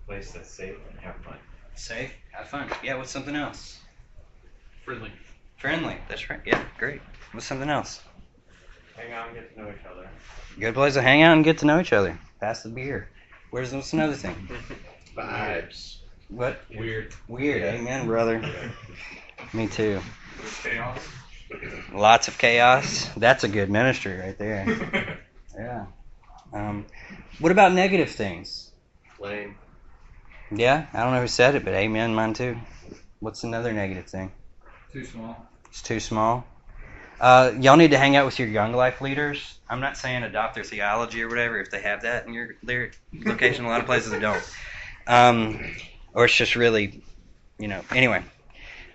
[0.08, 1.36] Place that's safe and have fun.
[1.76, 2.68] Safe, have fun.
[2.82, 2.96] Yeah.
[2.96, 3.78] What's something else?
[4.84, 5.12] Friendly.
[5.56, 5.96] Friendly.
[6.08, 6.40] That's right.
[6.44, 6.64] Yeah.
[6.78, 7.00] Great.
[7.30, 8.02] What's something else?
[8.96, 10.08] Hang out and get to know each other.
[10.58, 12.18] Good place to hang out and get to know each other.
[12.44, 13.08] Pass the beer.
[13.48, 14.36] Where's what's another thing?
[15.16, 16.00] Vibes.
[16.28, 16.60] What?
[16.76, 17.14] Weird.
[17.26, 17.62] Weird.
[17.62, 18.70] Amen, brother.
[19.54, 19.98] Me too.
[20.62, 20.98] Chaos.
[21.94, 23.08] Lots of chaos.
[23.16, 25.20] That's a good ministry right there.
[25.56, 25.86] Yeah.
[26.52, 26.84] Um,
[27.38, 28.72] what about negative things?
[29.20, 29.56] Lame.
[30.50, 32.58] Yeah, I don't know who said it, but amen, mine too.
[33.20, 34.32] What's another negative thing?
[34.92, 35.48] Too small.
[35.70, 36.44] It's too small.
[37.20, 39.58] Uh, y'all need to hang out with your young life leaders.
[39.74, 42.92] I'm not saying adopt their theology or whatever if they have that in your their
[43.12, 43.64] location.
[43.64, 44.40] A lot of places they don't.
[45.08, 45.74] Um,
[46.12, 47.02] or it's just really,
[47.58, 47.82] you know.
[47.90, 48.22] Anyway,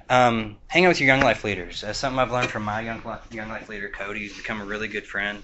[0.10, 1.82] um, hang out with your young life leaders.
[1.82, 4.66] That's something I've learned from my young li- young life leader, Cody, who's become a
[4.66, 5.44] really good friend.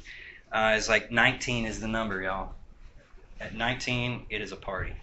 [0.53, 2.53] Uh, is like 19 is the number, y'all.
[3.41, 4.93] At 19, it is a party.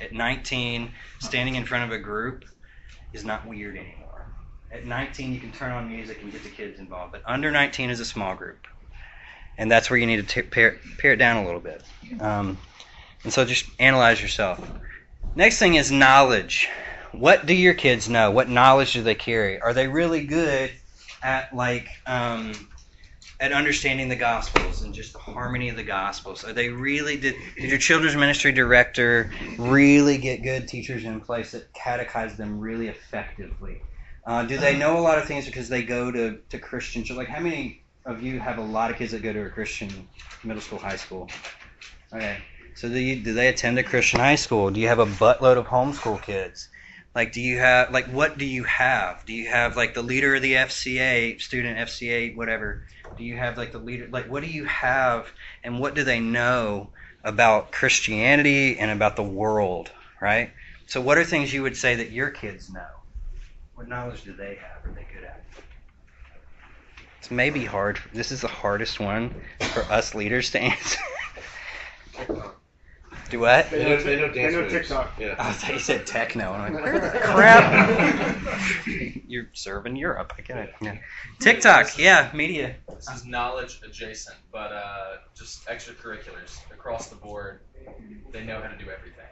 [0.00, 2.44] At 19, standing in front of a group
[3.12, 4.28] is not weird anymore.
[4.70, 7.10] At 19, you can turn on music and get the kids involved.
[7.10, 8.68] But under 19 is a small group.
[9.58, 11.82] And that's where you need to t- pare, pare it down a little bit.
[12.20, 12.58] Um,
[13.24, 14.60] and so just analyze yourself.
[15.34, 16.68] Next thing is knowledge.
[17.12, 18.30] What do your kids know?
[18.30, 19.60] What knowledge do they carry?
[19.60, 20.70] Are they really good
[21.22, 22.52] at like um,
[23.42, 26.44] at understanding the gospels and just the harmony of the gospels?
[26.44, 31.52] Are they really did, did your children's ministry director really get good teachers in place
[31.52, 33.82] that catechize them really effectively?
[34.24, 37.16] Uh, do they know a lot of things because they go to, to Christian church?
[37.16, 40.08] Like how many of you have a lot of kids that go to a Christian
[40.44, 41.28] middle school, high school?
[42.12, 42.38] Okay.
[42.74, 44.70] So do, you, do they attend a Christian high school?
[44.70, 46.68] Do you have a buttload of homeschool kids?
[47.14, 49.24] Like, do you have like what do you have?
[49.26, 52.84] Do you have like the leader of the FCA, student FCA, whatever?
[53.18, 54.08] Do you have like the leader?
[54.10, 55.28] Like, what do you have,
[55.62, 56.88] and what do they know
[57.22, 59.90] about Christianity and about the world?
[60.22, 60.52] Right.
[60.86, 62.86] So, what are things you would say that your kids know?
[63.74, 64.90] What knowledge do they have?
[64.90, 65.41] Are they good at?
[67.22, 68.00] It's maybe hard.
[68.12, 70.98] This is the hardest one for us leaders to answer.
[73.30, 73.70] Do what?
[73.70, 74.68] They know, they know dance They know.
[74.68, 75.12] TikTok.
[75.20, 75.36] Yeah.
[75.38, 76.52] I thought you said techno.
[76.52, 78.42] and I'm like, where the crap?
[79.28, 80.32] You're serving Europe.
[80.36, 80.74] I get it.
[80.82, 80.96] Yeah.
[81.38, 82.74] TikTok, yeah, media.
[82.88, 87.60] This is knowledge adjacent, but uh, just extracurriculars across the board.
[88.32, 89.26] They know how to do everything.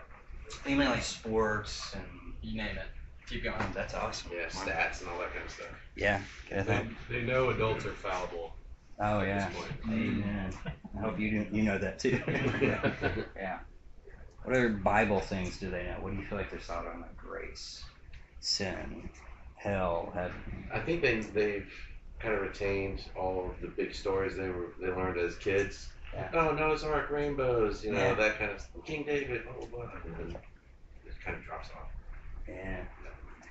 [0.64, 2.05] You mean like sports and
[2.40, 2.87] You name it.
[3.31, 3.57] Keep going.
[3.73, 4.33] that's awesome.
[4.35, 5.66] Yeah, stats and all that kind of stuff.
[5.97, 6.87] Yeah, get They, that.
[7.09, 8.53] they know adults are fallible.
[8.99, 9.49] Oh at yeah.
[9.49, 9.73] this point.
[9.88, 10.53] Amen.
[10.97, 12.21] I hope you do, you know that too.
[12.61, 13.61] yeah.
[14.43, 15.97] What other Bible things do they know?
[16.01, 17.01] What do you feel like they're solid on?
[17.03, 17.85] Like grace,
[18.40, 19.09] sin,
[19.55, 20.69] hell, heaven.
[20.75, 21.73] I think they they've
[22.19, 25.88] kind of retained all of the big stories they were they learned as kids.
[26.12, 26.29] Yeah.
[26.35, 28.14] Oh, Noah's Ark, rainbows, you know Yeah.
[28.14, 28.85] that kind of stuff.
[28.85, 30.37] King David, oh, blah blah blah, and then
[31.07, 31.88] it kind of drops off.
[32.49, 32.81] Yeah.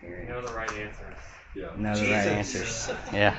[0.01, 0.29] I hear You you.
[0.29, 1.15] know the right answers.
[1.55, 1.69] Yeah.
[1.77, 2.89] Know the right answers.
[3.13, 3.35] Yeah.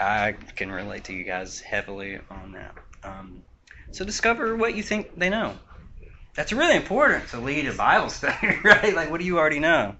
[0.00, 2.74] I can relate to you guys heavily on that.
[3.02, 3.42] Um,
[3.90, 5.54] so discover what you think they know.
[6.34, 8.94] That's really important to lead a Bible study, right?
[8.94, 9.96] Like, what do you already know?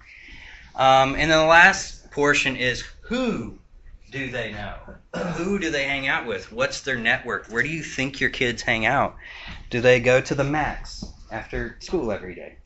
[0.76, 3.58] Um, and then the last portion is who
[4.12, 4.74] do they know?
[5.36, 6.52] Who do they hang out with?
[6.52, 7.46] What's their network?
[7.48, 9.16] Where do you think your kids hang out?
[9.70, 12.56] Do they go to the max after school every day?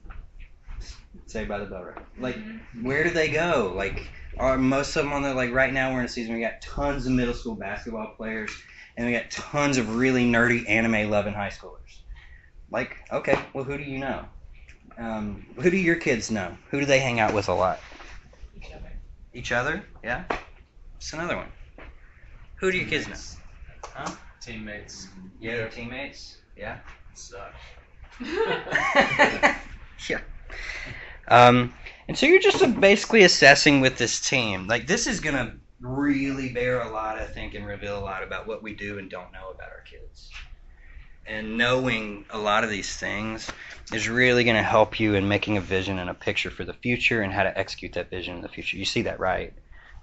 [1.33, 2.05] Saved by the Bell, right?
[2.19, 2.39] Like,
[2.83, 3.73] where do they go?
[3.75, 4.07] Like,
[4.39, 6.61] are most of them on the like right now we're in a season we got
[6.61, 8.51] tons of middle school basketball players
[8.97, 12.01] and we got tons of really nerdy anime loving high schoolers.
[12.71, 14.27] Like, okay, well, who do you know?
[14.99, 16.57] Um, who do your kids know?
[16.71, 17.81] Who do they hang out with a lot?
[18.55, 18.93] Each other.
[19.33, 19.85] Each other?
[20.05, 20.25] Yeah.
[20.97, 21.49] It's another one.
[22.57, 23.17] Who do your kids know?
[23.95, 24.15] Huh?
[24.41, 25.09] Teammates
[25.41, 26.39] Yeah, their teammates.
[26.57, 26.79] Yeah.
[27.15, 27.55] suck.
[28.21, 30.21] yeah.
[31.29, 31.75] Um,
[32.09, 34.67] and so you're just basically assessing with this team.
[34.67, 38.47] Like this is gonna really bear a lot, I think, and reveal a lot about
[38.47, 40.31] what we do and don't know about our kids.
[41.27, 43.51] And knowing a lot of these things
[43.93, 46.73] is really going to help you in making a vision and a picture for the
[46.73, 48.77] future and how to execute that vision in the future.
[48.77, 49.53] You see that, right?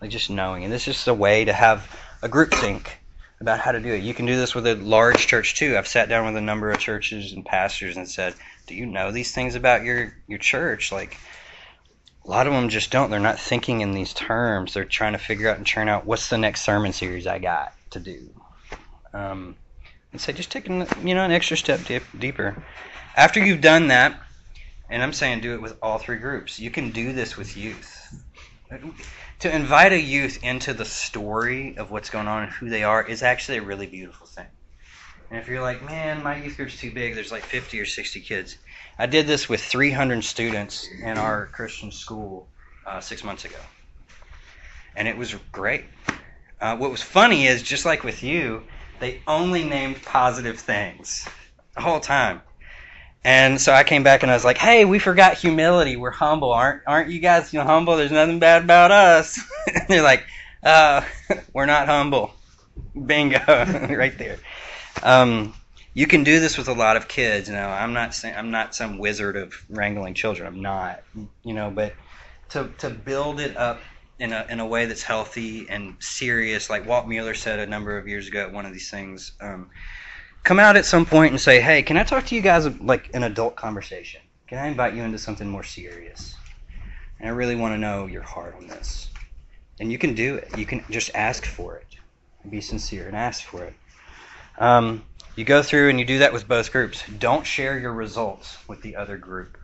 [0.02, 0.64] Like just knowing.
[0.64, 3.00] And this is just a way to have a group think
[3.42, 4.04] about how to do it.
[4.04, 5.78] You can do this with a large church too.
[5.78, 8.34] I've sat down with a number of churches and pastors and said,
[8.70, 11.18] "Do you know these things about your your church?" Like
[12.24, 13.10] a lot of them just don't.
[13.10, 14.74] They're not thinking in these terms.
[14.74, 17.74] They're trying to figure out and churn out what's the next sermon series I got
[17.90, 18.30] to do.
[19.12, 19.56] Um,
[20.12, 22.64] and so just taking you know an extra step dip, deeper.
[23.16, 24.22] After you've done that,
[24.88, 26.60] and I'm saying do it with all three groups.
[26.60, 27.96] You can do this with youth.
[29.40, 33.04] To invite a youth into the story of what's going on and who they are
[33.04, 34.46] is actually a really beautiful thing.
[35.30, 38.22] And if you're like, man, my youth group's too big, there's like 50 or 60
[38.22, 38.58] kids.
[38.98, 42.48] I did this with 300 students in our Christian school
[42.86, 43.60] uh, six months ago.
[44.96, 45.86] And it was great.
[46.60, 48.64] Uh, what was funny is, just like with you,
[49.00, 51.28] they only named positive things
[51.76, 52.42] the whole time.
[53.24, 55.96] And so I came back and I was like, "Hey, we forgot humility.
[55.98, 57.98] We're humble, aren't aren't you guys you know, humble?
[57.98, 59.40] There's nothing bad about us."
[59.90, 60.26] they're like,
[60.64, 61.02] "Uh,
[61.54, 62.34] we're not humble."
[63.06, 63.40] Bingo,
[63.96, 64.38] right there.
[65.04, 65.54] Um,
[65.94, 67.50] you can do this with a lot of kids.
[67.50, 70.48] Know, I'm not saying I'm not some wizard of wrangling children.
[70.48, 71.04] I'm not.
[71.44, 71.94] You know, but
[72.50, 73.82] to to build it up
[74.20, 77.98] in a in a way that's healthy and serious, like Walt Mueller said a number
[77.98, 79.34] of years ago at one of these things.
[79.42, 79.70] Um,
[80.44, 83.10] come out at some point and say, "Hey, can I talk to you guys like
[83.14, 84.22] an adult conversation?
[84.48, 86.36] Can I invite you into something more serious?"
[87.20, 89.10] And I really want to know your heart on this.
[89.80, 90.58] And you can do it.
[90.58, 91.96] You can just ask for it.
[92.50, 93.74] Be sincere and ask for it.
[94.60, 95.04] Um,
[95.36, 97.02] you go through and you do that with both groups.
[97.18, 99.58] Don't share your results with the other group.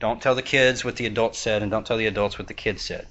[0.00, 2.54] Don't tell the kids what the adults said, and don't tell the adults what the
[2.54, 3.06] kids said.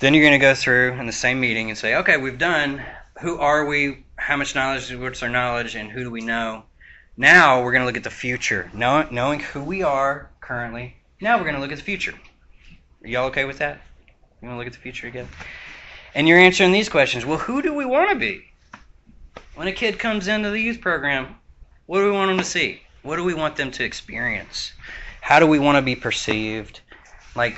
[0.00, 2.82] Then you're going to go through in the same meeting and say, okay, we've done.
[3.20, 4.04] Who are we?
[4.16, 4.92] How much knowledge?
[4.94, 5.74] What's our knowledge?
[5.74, 6.64] And who do we know?
[7.16, 10.96] Now we're going to look at the future, knowing, knowing who we are currently.
[11.20, 12.14] Now we're going to look at the future.
[13.04, 13.80] Are y'all okay with that?
[14.40, 15.28] You want to look at the future again?
[16.14, 17.24] And you're answering these questions.
[17.24, 18.44] Well, who do we want to be?
[19.54, 21.36] When a kid comes into the youth program,
[21.86, 22.82] what do we want them to see?
[23.02, 24.72] What do we want them to experience?
[25.20, 26.80] How do we want to be perceived?
[27.34, 27.56] Like,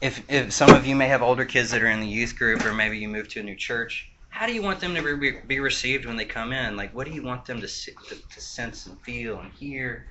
[0.00, 2.64] if, if some of you may have older kids that are in the youth group,
[2.64, 5.32] or maybe you move to a new church, how do you want them to be,
[5.46, 6.76] be received when they come in?
[6.76, 10.06] Like, what do you want them to, to, to sense and feel and hear,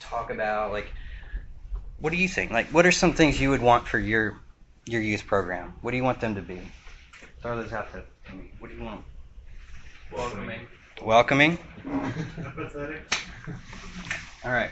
[0.00, 0.72] talk about?
[0.72, 0.92] Like,
[2.00, 2.50] what do you think?
[2.50, 4.40] Like, what are some things you would want for your
[4.88, 5.74] your youth program?
[5.82, 6.60] What do you want them to be?
[7.42, 8.50] Throw those out there to me.
[8.58, 9.04] What do you want?
[10.12, 10.60] Welcoming.
[11.02, 11.58] Welcoming.
[11.86, 13.00] Empathetic.
[14.44, 14.70] All right.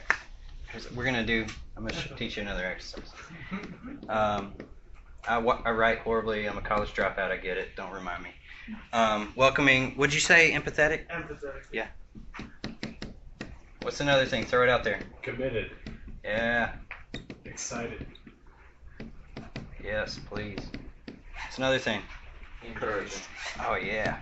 [0.68, 1.46] Here's- We're gonna do.
[1.76, 3.12] I'm gonna teach you another exercise.
[4.08, 4.54] Um,
[5.28, 6.46] I, I write horribly.
[6.48, 7.30] I'm a college dropout.
[7.30, 7.76] I get it.
[7.76, 8.30] Don't remind me.
[8.92, 9.94] Um, welcoming.
[9.98, 11.06] Would you say empathetic?
[11.08, 11.62] Empathetic.
[11.72, 11.86] Yeah.
[13.82, 14.44] What's another thing?
[14.44, 14.98] Throw it out there.
[15.22, 15.70] Committed.
[16.24, 16.72] Yeah.
[17.44, 18.06] Excited.
[19.86, 20.58] Yes, please.
[21.44, 22.02] What's another thing?
[22.66, 23.20] Encouraging.
[23.64, 24.18] Oh yeah.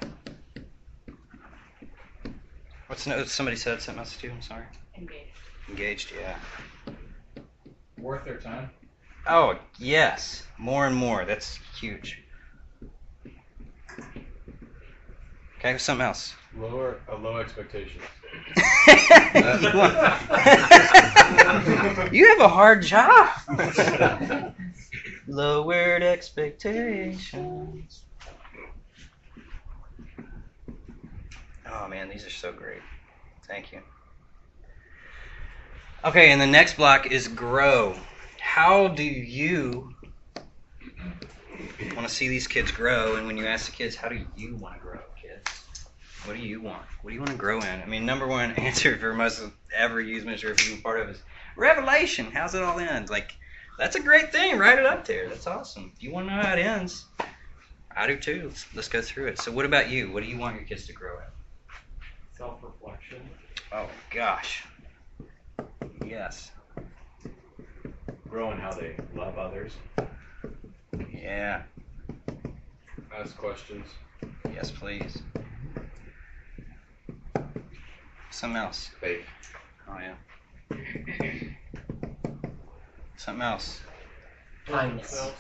[2.87, 3.25] What's no?
[3.25, 4.33] Somebody said something else to you.
[4.35, 4.67] I'm sorry.
[4.99, 5.31] Engaged.
[5.71, 6.13] Engaged.
[6.21, 6.37] Yeah.
[7.99, 8.69] Worth their time.
[9.27, 10.47] Oh yes.
[10.59, 11.25] More and more.
[11.25, 12.23] That's huge.
[15.59, 15.79] Okay.
[15.79, 16.35] Something else.
[16.59, 18.03] Lower a low expectation.
[22.13, 23.31] You have a hard job.
[25.27, 28.03] Lowered expectations.
[31.71, 32.83] Oh man, these are so great.
[33.47, 33.81] Thank you.
[36.05, 37.97] Okay, and the next block is grow.
[38.39, 39.95] How do you
[41.97, 43.17] want to see these kids grow?
[43.17, 45.65] And when you ask the kids, how do you want to grow, kids?
[46.25, 46.83] What do you want?
[47.03, 47.83] What do you want to grow in?
[47.83, 51.01] I mean, number one answer for most of every youth ministry if you've been part
[51.01, 51.23] of is
[51.57, 52.27] revelation.
[52.27, 53.09] How's it all end?
[53.09, 53.35] Like,
[53.79, 54.59] that's a great thing.
[54.59, 55.29] Write it up there.
[55.29, 55.93] That's awesome.
[55.97, 57.07] If you want to know how it ends,
[57.97, 58.45] I do too.
[58.49, 59.41] Let's, let's go through it.
[59.41, 60.13] So, what about you?
[60.13, 61.25] What do you want your kids to grow in?
[62.37, 63.29] Self reflection.
[63.73, 64.65] Oh gosh.
[66.05, 66.51] Yes.
[68.29, 69.73] Growing how they love others.
[71.09, 71.63] Yeah.
[73.17, 73.87] Ask questions.
[74.53, 75.23] Yes, please.
[78.31, 78.91] Something else.
[79.01, 79.25] Faith.
[79.89, 80.15] Oh yeah.
[83.17, 83.81] Something else.
[84.67, 85.33] Kindness.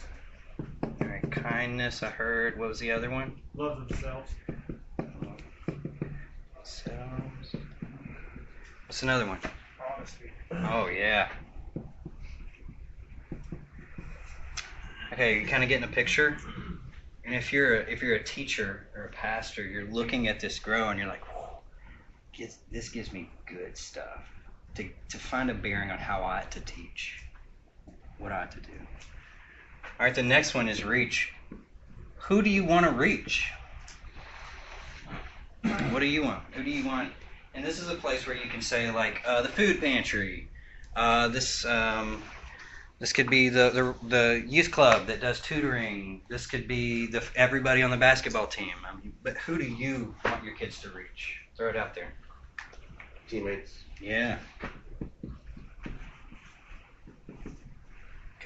[0.82, 2.02] All right, kindness.
[2.02, 2.58] I heard.
[2.58, 3.40] What was the other one?
[3.54, 4.30] Love themselves.
[6.62, 7.56] Selves.
[8.86, 9.38] What's another one?
[9.96, 10.30] Honesty.
[10.50, 11.28] Oh yeah.
[15.12, 16.38] Okay, you're kind of getting a picture.
[17.24, 20.58] And if you're a, if you're a teacher or a pastor, you're looking at this
[20.58, 21.22] grow and you're like,
[22.70, 24.24] this gives me good stuff
[24.74, 27.23] to to find a bearing on how I ought to teach,
[28.18, 28.72] what I ought to do.
[29.98, 31.32] All right, the next one is reach.
[32.16, 33.50] Who do you want to reach?
[35.90, 36.42] What do you want?
[36.52, 37.12] Who do you want?
[37.54, 40.48] And this is a place where you can say like uh, the food pantry.
[40.96, 42.22] Uh, this um,
[42.98, 46.22] this could be the, the the youth club that does tutoring.
[46.28, 48.74] This could be the everybody on the basketball team.
[48.90, 51.36] Um, but who do you want your kids to reach?
[51.56, 52.14] Throw it out there.
[53.28, 53.72] Teammates.
[54.00, 54.38] Yeah.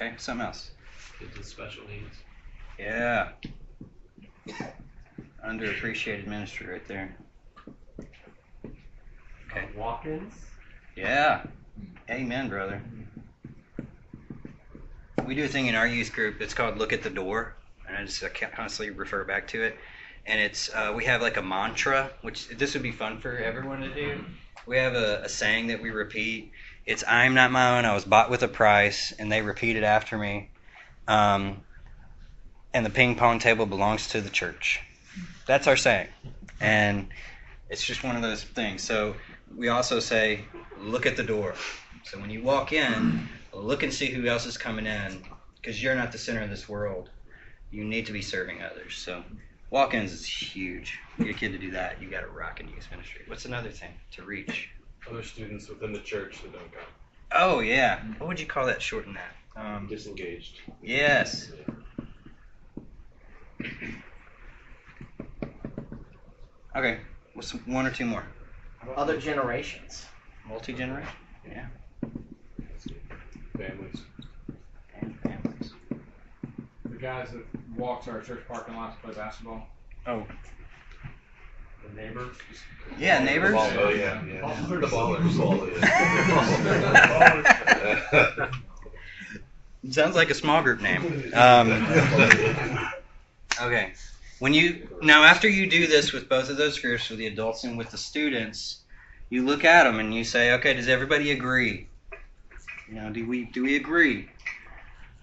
[0.01, 0.71] Okay, something else.
[1.19, 2.15] Kids with special needs.
[2.77, 3.31] Yeah.
[5.45, 7.17] Underappreciated ministry right there.
[9.51, 9.63] Okay.
[9.63, 10.33] Uh, walk-ins.
[10.95, 11.43] Yeah.
[12.09, 12.81] Amen, brother.
[15.25, 16.39] We do a thing in our youth group.
[16.39, 19.77] It's called "Look at the Door," and I just uh, constantly refer back to it.
[20.25, 23.81] And it's uh, we have like a mantra, which this would be fun for everyone
[23.81, 24.23] to do.
[24.65, 26.53] We have a, a saying that we repeat.
[26.89, 27.85] It's "I'm not my own.
[27.85, 30.49] I was bought with a price," and they repeat it after me.
[31.07, 31.61] Um,
[32.73, 34.79] and the ping pong table belongs to the church.
[35.45, 36.07] That's our saying,
[36.59, 37.07] and
[37.69, 38.83] it's just one of those things.
[38.83, 39.15] So
[39.55, 40.45] we also say,
[40.79, 41.53] look at the door.
[42.05, 45.21] So when you walk in, look and see who else is coming in,
[45.61, 47.11] because you're not the center of this world.
[47.69, 48.95] You need to be serving others.
[48.95, 49.23] So
[49.69, 50.97] walk-ins is huge.
[51.19, 53.21] Get a kid to do that, you got to rock in youth ministry.
[53.27, 54.69] What's another thing to reach?
[55.09, 56.81] Other students within the church that don't come.
[57.31, 58.01] Oh yeah.
[58.17, 58.81] What would you call that?
[58.81, 59.35] Shorten that.
[59.55, 60.59] Um, Disengaged.
[60.81, 61.51] yes.
[66.75, 66.99] Okay.
[67.33, 68.23] What's one or two more?
[68.95, 70.05] Other generations.
[70.47, 71.11] Multi generation.
[71.47, 71.67] Yeah.
[73.57, 74.01] Families.
[75.01, 75.73] And families.
[76.85, 77.43] The guys that
[77.75, 79.67] walk to our church parking lot to play basketball.
[80.07, 80.25] Oh.
[81.83, 82.35] The neighbors.
[82.97, 83.55] Yeah, neighbors.
[83.57, 84.65] Oh, yeah, yeah.
[84.67, 85.33] The ballers.
[89.91, 91.31] Sounds like a small group name.
[91.33, 91.71] Um,
[93.61, 93.93] okay.
[94.39, 97.63] When you now after you do this with both of those groups, with the adults
[97.63, 98.79] and with the students,
[99.29, 101.87] you look at them and you say, okay, does everybody agree?
[102.87, 104.29] You know, do we do we agree?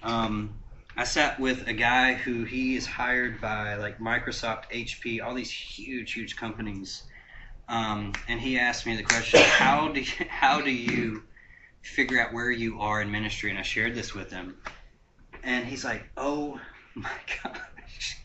[0.02, 0.54] Um,
[0.98, 5.50] I sat with a guy who he is hired by like Microsoft, HP, all these
[5.50, 7.02] huge, huge companies,
[7.68, 11.22] um, and he asked me the question, how do you, how do you
[11.82, 13.50] figure out where you are in ministry?
[13.50, 14.56] And I shared this with him,
[15.42, 16.58] and he's like, oh
[16.94, 17.10] my
[17.44, 18.16] gosh.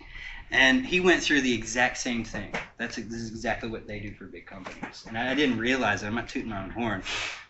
[0.49, 2.53] And he went through the exact same thing.
[2.77, 5.05] That's this is exactly what they do for big companies.
[5.07, 6.07] And I, didn't realize it.
[6.07, 7.03] I'm not tooting my own horn.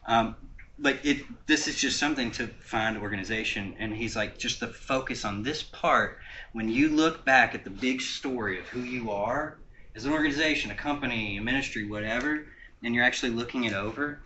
[0.06, 0.36] Um,
[0.82, 3.76] but it this is just something to find organization.
[3.80, 6.18] And he's like just the focus on this part
[6.54, 9.58] when you look back at the big story of who you are
[9.96, 12.46] as an organization a company a ministry whatever
[12.82, 14.22] and you're actually looking it over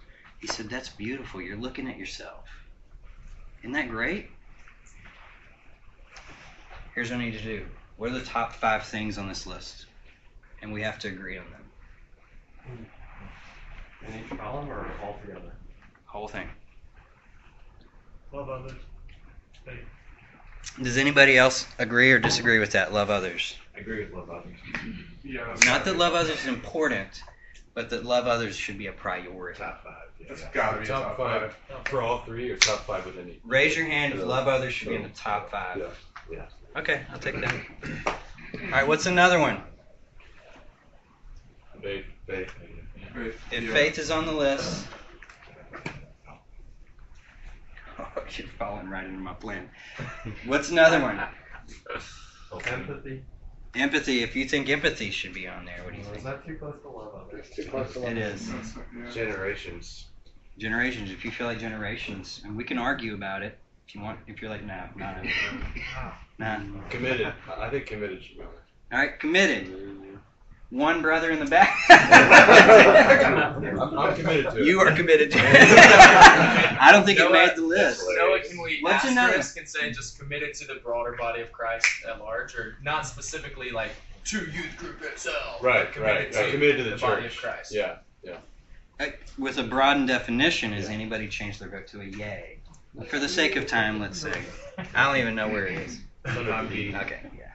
[0.46, 1.42] he said that's beautiful.
[1.42, 2.46] You're looking at yourself.
[3.62, 4.30] Isn't that great?
[6.94, 7.66] Here's what i need to do.
[7.98, 9.88] What are the top five things on this list?
[10.62, 12.86] And we have to agree on them.
[14.08, 15.55] In each column or all together?
[16.16, 16.48] Whole thing
[18.32, 18.74] Love others.
[19.64, 19.78] Faith.
[20.82, 22.92] Does anybody else agree or disagree with that?
[22.92, 23.56] Love others.
[23.76, 24.58] I agree with love others.
[25.24, 25.56] Yeah.
[25.64, 27.24] Not that love others is important,
[27.74, 29.58] but that love others should be a priority.
[29.58, 29.94] Top five.
[30.20, 30.26] yeah.
[30.30, 31.56] That's gotta be a top five.
[31.86, 33.40] for all three or top five with any.
[33.46, 35.78] Raise your hand if love others should be in the top five.
[35.78, 35.86] Yeah.
[36.30, 36.82] Yeah.
[36.82, 37.54] Okay, I'll take that.
[38.08, 39.62] All right, what's another one?
[41.82, 42.06] Faith.
[42.28, 42.52] Faith.
[43.52, 44.88] If faith is on the list.
[47.98, 48.05] Oh,
[48.38, 49.70] you're falling right into my plan.
[50.46, 51.20] What's another one?
[52.68, 53.24] Empathy.
[53.76, 54.24] Empathy.
[54.24, 56.18] If you think empathy should be on there, what do you think?
[56.18, 57.50] Is that too close to love others?
[57.54, 58.12] Too close to love.
[58.12, 58.50] It is.
[59.14, 60.06] Generations.
[60.58, 61.12] Generations.
[61.12, 64.20] If you feel like generations, and we can argue about it if you want.
[64.28, 65.16] If you're like, nah, nah,
[66.40, 66.60] nah.
[66.90, 67.34] Committed.
[67.50, 68.50] I I think committed should be on
[68.94, 70.05] All right, committed.
[70.72, 71.78] One brother in the back.
[71.90, 74.66] I'm, I'm committed to it.
[74.66, 75.44] You are committed to it.
[76.82, 78.04] I don't think it made the list.
[78.18, 81.52] Noah, can we What's another- asterisk and say just committed to the broader body of
[81.52, 83.92] Christ at large, or not specifically like
[84.26, 85.62] to youth group itself?
[85.64, 86.46] Right, committed right.
[86.46, 87.42] To committed to the, body of church.
[87.42, 87.74] Christ.
[87.74, 87.98] Yeah.
[88.98, 89.08] Uh,
[89.38, 92.60] With a broadened definition, has anybody changed their vote to a yay?
[93.08, 94.42] For the sake of time, let's say.
[94.96, 96.00] I don't even know where it is.
[96.24, 96.96] Under B.
[96.96, 97.52] Okay, yeah.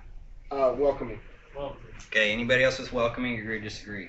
[0.54, 1.18] Uh, welcoming.
[2.08, 4.08] Okay, anybody else with welcoming, agree or disagree?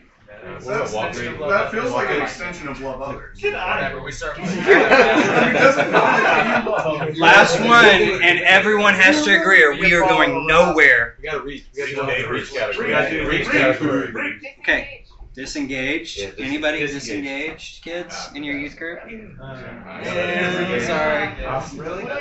[0.64, 1.40] What about walking?
[1.40, 3.40] That feels like an extension of love others.
[3.40, 4.40] Get Whatever, we start.
[7.20, 11.16] Last one, and everyone has to agree, or we are going nowhere.
[11.20, 11.66] We gotta reach.
[11.76, 12.58] We gotta do the reach We
[12.90, 14.56] gotta reach reach.
[14.60, 15.01] Okay.
[15.34, 16.18] Disengaged.
[16.20, 17.06] Yeah, dis- Anybody disengaged.
[17.06, 19.00] disengaged, kids, uh, in your youth group?
[19.06, 21.80] Uh, yeah, Yeah, sorry.
[21.80, 22.04] Really?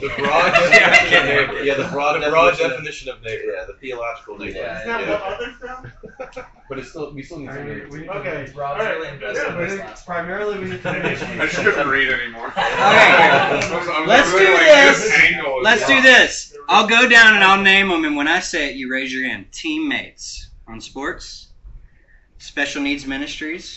[0.00, 1.62] The broad definition of neighbor.
[1.64, 3.52] Yeah, the broad The broad definition of- definition of neighbor.
[3.52, 4.58] Yeah, the theological neighbor.
[4.58, 6.46] Yeah, Is that what others now?
[6.70, 7.90] But it's still we still need I some mean, neighbors.
[7.90, 8.40] we- Okay.
[8.54, 8.96] Rob's Alright.
[8.96, 11.14] really invested Yeah, in but this it- last Primarily, we need to I
[11.46, 12.46] just couldn't read anymore.
[12.46, 12.60] Okay.
[12.62, 15.12] I'm Let's really do like, this.
[15.20, 16.56] angle Let's do this.
[16.68, 19.28] I'll go down and I'll name them, and when I say it, you raise your
[19.28, 19.46] hand.
[19.50, 21.48] Teammates on sports,
[22.38, 23.76] special needs ministries,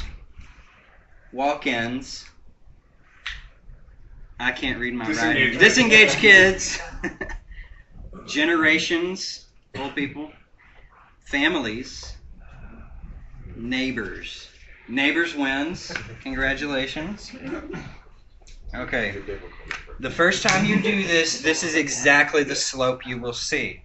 [1.32, 2.26] walk-ins.
[4.39, 5.58] I can't read my writing.
[5.58, 5.60] Disengaged.
[5.60, 6.80] Disengaged kids,
[8.28, 9.46] generations,
[9.80, 10.32] old people,
[11.26, 12.18] families,
[13.56, 14.49] neighbors.
[14.88, 15.91] Neighbors wins.
[16.22, 17.32] Congratulations.
[18.76, 19.22] Okay.
[19.99, 23.84] The first time you do this, this is exactly the slope you will see,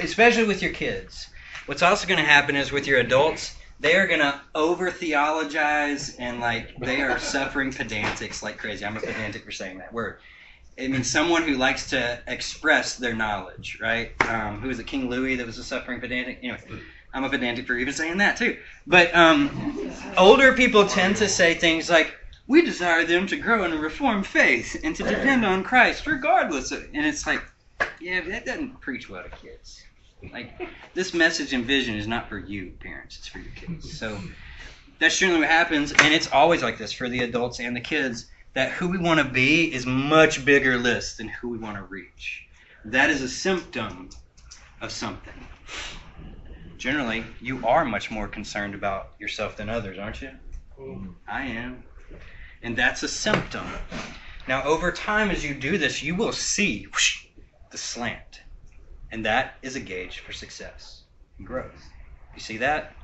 [0.00, 1.28] especially with your kids.
[1.66, 6.16] What's also going to happen is with your adults, they are going to over theologize
[6.16, 8.84] and like they are suffering pedantics like crazy.
[8.84, 10.18] I'm a pedantic for saying that word.
[10.76, 14.12] It means someone who likes to express their knowledge, right?
[14.28, 16.38] Um, who was it, King Louis that was a suffering pedantic?
[16.42, 16.58] Anyway,
[17.14, 18.58] I'm a pedantic for even saying that too.
[18.86, 22.14] But um, older people tend to say things like,
[22.46, 26.72] we desire them to grow in a reformed faith and to depend on Christ regardless
[26.72, 27.42] of, and it's like,
[28.00, 29.82] yeah, that doesn't preach well to kids.
[30.32, 30.50] Like,
[30.92, 33.98] this message and vision is not for you, parents, it's for your kids.
[33.98, 34.18] So
[34.98, 38.26] that's generally what happens, and it's always like this for the adults and the kids,
[38.54, 41.82] that who we want to be is much bigger list than who we want to
[41.84, 42.42] reach.
[42.84, 44.10] That is a symptom
[44.80, 45.46] of something.
[46.78, 50.30] Generally, you are much more concerned about yourself than others, aren't you?
[51.28, 51.84] I am.
[52.62, 53.66] And that's a symptom.
[54.48, 57.26] Now, over time, as you do this, you will see whoosh,
[57.70, 58.40] the slant.
[59.10, 61.04] And that is a gauge for success
[61.38, 61.88] and growth.
[62.34, 62.96] You see that?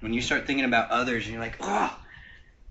[0.00, 1.98] When you start thinking about others and you're like, oh,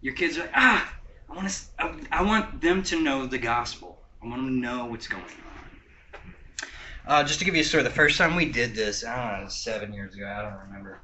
[0.02, 0.94] your kids are like, ah,
[1.30, 4.00] I want to, I, I want them to know the gospel.
[4.22, 5.53] I want them to know what's going on.
[7.06, 9.44] Uh, just to give you a story, the first time we did this, I don't
[9.44, 11.02] know, seven years ago, I don't remember.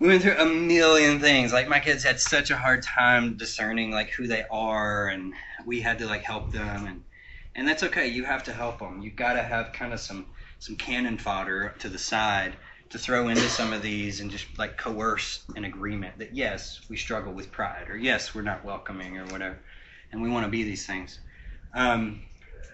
[0.00, 1.52] We went through a million things.
[1.52, 5.32] Like my kids had such a hard time discerning like who they are, and
[5.64, 7.04] we had to like help them, and
[7.54, 8.08] and that's okay.
[8.08, 9.00] You have to help them.
[9.00, 10.26] You've got to have kind of some
[10.58, 12.56] some cannon fodder to the side
[12.88, 16.96] to throw into some of these and just like coerce an agreement that yes, we
[16.96, 19.58] struggle with pride, or yes, we're not welcoming, or whatever,
[20.10, 21.20] and we want to be these things.
[21.74, 22.22] Um,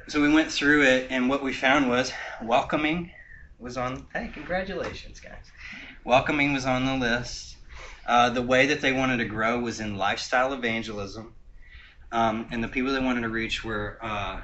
[0.09, 3.11] so we went through it, and what we found was welcoming
[3.59, 4.07] was on.
[4.13, 5.51] Hey, congratulations, guys!
[6.05, 7.57] Welcoming was on the list.
[8.07, 11.35] Uh, the way that they wanted to grow was in lifestyle evangelism,
[12.13, 14.41] um, and the people they wanted to reach were uh,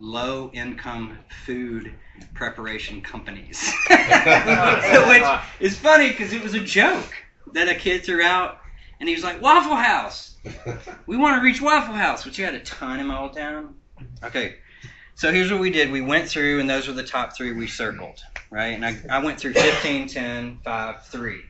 [0.00, 1.92] low income food
[2.34, 3.72] preparation companies.
[3.90, 7.12] Which is funny because it was a joke
[7.52, 8.58] that a kid threw out,
[8.98, 10.36] and he was like, Waffle House!
[11.06, 13.74] We want to reach Waffle House, which you had a ton in my old town.
[14.22, 14.56] Okay,
[15.18, 15.90] so here's what we did.
[15.90, 18.20] We went through, and those were the top three we circled,
[18.52, 18.68] right?
[18.68, 21.40] And I, I went through 15, 10, 5, 3.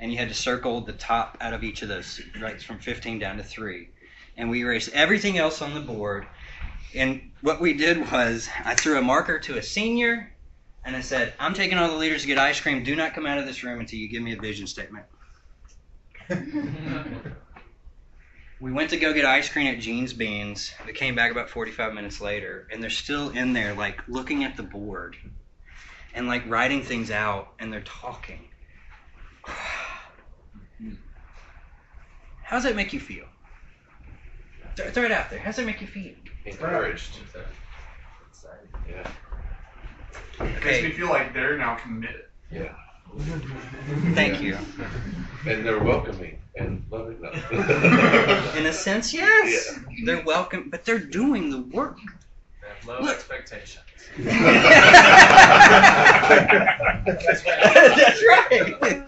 [0.00, 3.18] And you had to circle the top out of each of those, right, from 15
[3.18, 3.86] down to 3.
[4.38, 6.24] And we erased everything else on the board.
[6.94, 10.32] And what we did was I threw a marker to a senior,
[10.82, 12.82] and I said, I'm taking all the leaders to get ice cream.
[12.82, 15.04] Do not come out of this room until you give me a vision statement.
[18.62, 20.72] we went to go get ice cream at Jean's Beans.
[20.86, 24.56] We came back about 45 minutes later, and they're still in there, like looking at
[24.56, 25.16] the board
[26.14, 28.48] and like writing things out, and they're talking.
[32.44, 33.24] How does that make you feel?
[34.76, 35.40] Throw, throw it out there.
[35.40, 36.14] How does that make you feel?
[36.44, 37.18] Encouraged.
[38.88, 39.10] Yeah.
[40.40, 42.26] It makes me feel like they're now committed.
[42.50, 42.74] Yeah.
[44.14, 44.56] Thank you.
[45.46, 47.34] And they're welcoming and loving them.
[48.56, 49.78] In a sense, yes.
[50.04, 51.98] They're welcome, but they're doing the work.
[52.60, 53.16] They have low Look.
[53.16, 53.84] expectations.
[54.16, 54.26] That's
[58.28, 59.06] right.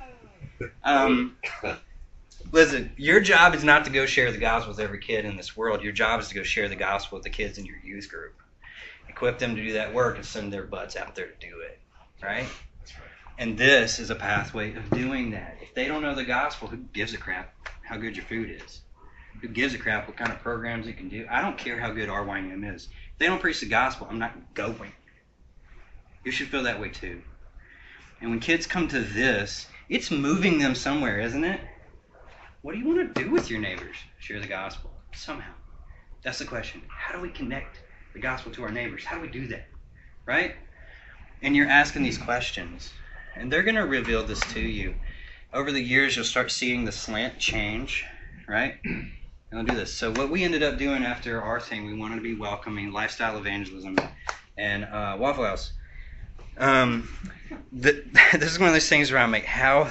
[0.85, 1.37] Um,
[2.53, 5.57] listen, your job is not to go share the gospel with every kid in this
[5.57, 5.83] world.
[5.83, 8.35] Your job is to go share the gospel with the kids in your youth group.
[9.09, 11.79] Equip them to do that work and send their butts out there to do it.
[12.23, 12.47] Right?
[13.39, 15.59] And this is a pathway of doing that.
[15.61, 18.81] If they don't know the gospel, who gives a crap how good your food is?
[19.41, 21.27] Who gives a crap what kind of programs you can do?
[21.31, 22.89] I don't care how good RYM is.
[23.13, 24.93] If they don't preach the gospel, I'm not going.
[26.25, 27.21] You should feel that way too.
[28.21, 31.61] And when kids come to this, it's moving them somewhere, isn't it?
[32.63, 33.97] What do you want to do with your neighbors?
[34.19, 35.53] Share the gospel somehow.
[36.23, 36.83] That's the question.
[36.89, 37.81] How do we connect
[38.15, 39.05] the gospel to our neighbors?
[39.05, 39.67] How do we do that?
[40.25, 40.57] Right?
[41.43, 42.95] And you're asking these questions,
[43.37, 44.95] and they're going to reveal this to you.
[45.53, 48.05] Over the years, you'll start seeing the slant change,
[48.49, 48.77] right?
[49.51, 49.95] And I'll do this.
[49.95, 53.39] So, what we ended up doing after our thing, we wanted to be welcoming, lifestyle
[53.39, 53.97] evangelism,
[54.57, 55.73] and uh, Waffle House.
[56.59, 57.09] Um,
[57.71, 59.89] the, this is one of those things where I'm like, how,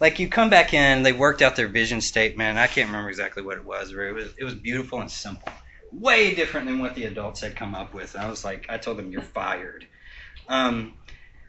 [0.00, 2.58] like you come back in, they worked out their vision statement.
[2.58, 5.52] I can't remember exactly what it was, but it was it was beautiful and simple,
[5.92, 8.16] way different than what the adults had come up with.
[8.16, 9.86] I was like, I told them, you're fired.
[10.48, 10.94] Um,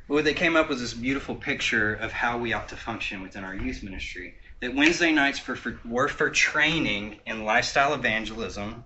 [0.08, 3.43] what they came up with this beautiful picture of how we ought to function within
[3.43, 4.36] our youth ministry.
[4.62, 8.84] That Wednesday nights for, for, were for training in lifestyle evangelism.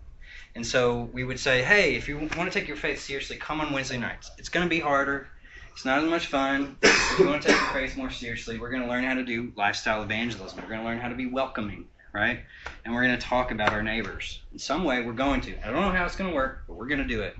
[0.55, 3.61] And so we would say, hey, if you want to take your faith seriously, come
[3.61, 4.31] on Wednesday nights.
[4.37, 5.27] It's going to be harder.
[5.73, 6.77] It's not as much fun.
[6.81, 9.23] If you want to take your faith more seriously, we're going to learn how to
[9.23, 10.59] do lifestyle evangelism.
[10.61, 12.39] We're going to learn how to be welcoming, right?
[12.83, 14.41] And we're going to talk about our neighbors.
[14.51, 15.57] In some way, we're going to.
[15.65, 17.35] I don't know how it's going to work, but we're going to do it.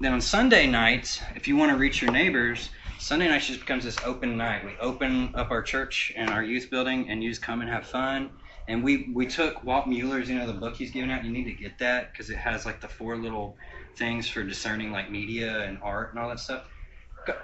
[0.00, 3.84] Then on Sunday nights, if you want to reach your neighbors, Sunday nights just becomes
[3.84, 4.64] this open night.
[4.64, 7.86] We open up our church and our youth building, and you just come and have
[7.86, 8.30] fun.
[8.68, 11.24] And we we took Walt Mueller's, you know, the book he's giving out.
[11.24, 13.56] You need to get that because it has like the four little
[13.96, 16.64] things for discerning like media and art and all that stuff.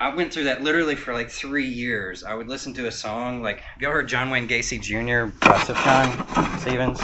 [0.01, 2.25] I went through that literally for like three years.
[2.25, 5.37] I would listen to a song like, have ever heard John Wayne Gacy Jr.
[5.65, 7.01] Sufjan Stevens?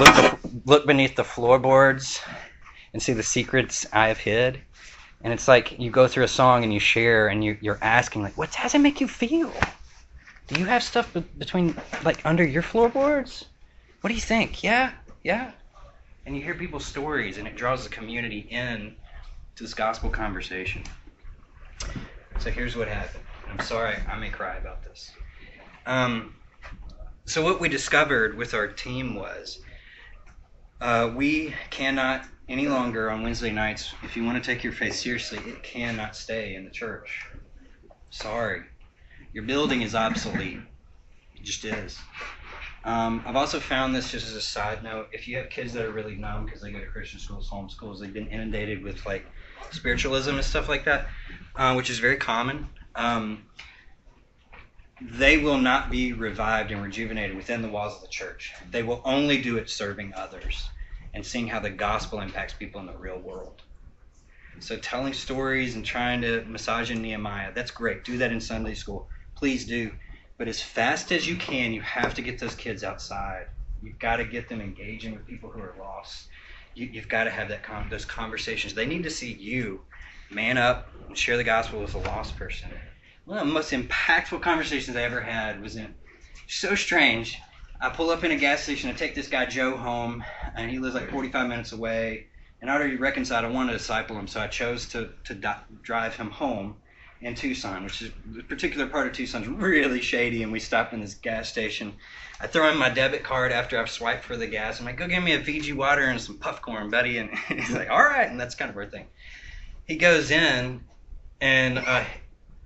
[0.00, 2.20] Look, look beneath the floorboards
[2.92, 4.60] and see the secrets I have hid.
[5.22, 8.22] And it's like you go through a song and you share and you, you're asking
[8.22, 9.52] like, what does it make you feel?
[10.48, 13.44] Do you have stuff be- between like under your floorboards?
[14.00, 14.62] What do you think?
[14.64, 14.92] Yeah,
[15.22, 15.52] yeah.
[16.26, 18.96] And you hear people's stories and it draws the community in
[19.56, 20.82] to this gospel conversation.
[22.38, 23.24] So here's what happened.
[23.50, 25.10] I'm sorry, I may cry about this.
[25.86, 26.34] Um,
[27.26, 29.60] so what we discovered with our team was
[30.80, 34.96] Uh, we cannot any longer on Wednesday nights, if you want to take your faith
[34.96, 37.24] seriously, it cannot stay in the church.
[38.10, 38.62] Sorry.
[39.32, 40.58] Your building is obsolete.
[41.36, 41.96] It just is.
[42.82, 45.08] Um, I've also found this just as a side note.
[45.12, 47.70] If you have kids that are really numb because they go to Christian schools, home
[47.70, 49.24] schools, they've been inundated with like
[49.70, 51.06] spiritualism and stuff like that,
[51.54, 52.68] uh, which is very common.
[52.96, 53.44] Um,
[55.00, 58.52] they will not be revived and rejuvenated within the walls of the church.
[58.72, 60.68] They will only do it serving others
[61.14, 63.62] and seeing how the gospel impacts people in the real world.
[64.60, 68.04] So telling stories and trying to massage in Nehemiah, that's great.
[68.04, 69.08] Do that in Sunday school.
[69.34, 69.92] Please do.
[70.38, 73.46] But as fast as you can, you have to get those kids outside.
[73.82, 76.28] You've got to get them engaging with people who are lost.
[76.74, 78.74] You, have got to have that con- those conversations.
[78.74, 79.80] They need to see you
[80.30, 82.70] man up and share the gospel with a lost person.
[83.24, 85.94] One of the most impactful conversations I ever had was in
[86.48, 87.38] so strange.
[87.80, 88.90] I pull up in a gas station.
[88.90, 90.22] I take this guy Joe home,
[90.54, 92.26] and he lives like 45 minutes away.
[92.60, 93.46] And I already reconciled.
[93.46, 96.76] I wanted to disciple him, so I chose to to di- drive him home
[97.22, 100.42] in Tucson, which is the particular part of Tucson's really shady.
[100.42, 101.94] And we stopped in this gas station.
[102.38, 104.78] I throw in my debit card after I've swiped for the gas.
[104.78, 107.18] I'm like, go get me a Fiji water and some puffcorn, buddy.
[107.18, 108.28] And he's like, all right.
[108.28, 109.06] And that's kind of our thing.
[109.86, 110.84] He goes in,
[111.40, 112.04] and uh,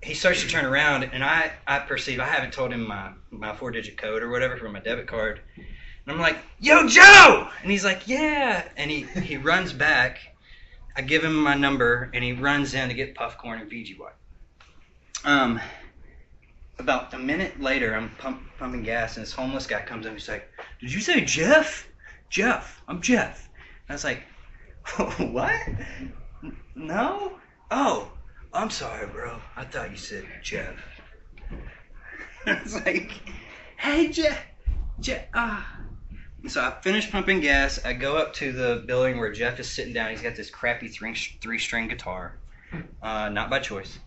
[0.05, 3.57] he starts to turn around, and I, I perceive I haven't told him my, my
[3.57, 5.41] four digit code or whatever for my debit card.
[5.57, 5.67] And
[6.15, 7.49] I'm like, Yo, Joe!
[7.63, 8.69] And he's like, Yeah.
[8.77, 10.19] And he, he runs back.
[10.95, 14.15] I give him my number, and he runs in to get puffcorn and Fiji water.
[15.25, 15.59] Um,
[16.79, 20.13] about a minute later, I'm pump, pumping gas, and this homeless guy comes in.
[20.13, 20.49] He's like,
[20.81, 21.89] Did you say Jeff?
[22.29, 23.49] Jeff, I'm Jeff.
[23.89, 24.23] And I was like,
[25.33, 25.59] What?
[26.75, 27.39] No?
[27.71, 28.11] Oh,
[28.55, 29.41] I'm sorry, bro.
[29.57, 30.77] I thought you said Jeff.
[32.47, 33.11] it's like,
[33.77, 34.41] hey, Jeff.
[35.01, 35.25] Jeff.
[35.35, 35.81] Ah.
[36.47, 37.85] So I finish pumping gas.
[37.85, 40.11] I go up to the building where Jeff is sitting down.
[40.11, 42.37] He's got this crappy three, three string guitar,
[43.03, 43.99] uh, not by choice,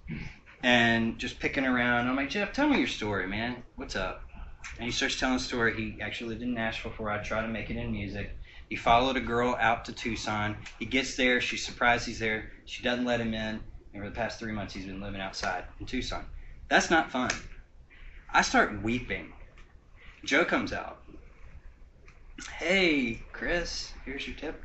[0.63, 2.07] and just picking around.
[2.07, 3.63] I'm like, Jeff, tell me your story, man.
[3.75, 4.21] What's up?
[4.77, 5.75] And he starts telling a story.
[5.75, 8.37] He actually lived in Nashville before I tried to make it in music.
[8.69, 10.55] He followed a girl out to Tucson.
[10.79, 11.41] He gets there.
[11.41, 12.51] She's surprised he's there.
[12.65, 13.59] She doesn't let him in.
[13.97, 16.23] And for the past three months, he's been living outside in Tucson.
[16.69, 17.31] That's not fun.
[18.31, 19.33] I start weeping.
[20.23, 21.01] Joe comes out.
[22.59, 24.63] Hey, Chris, here's your tip.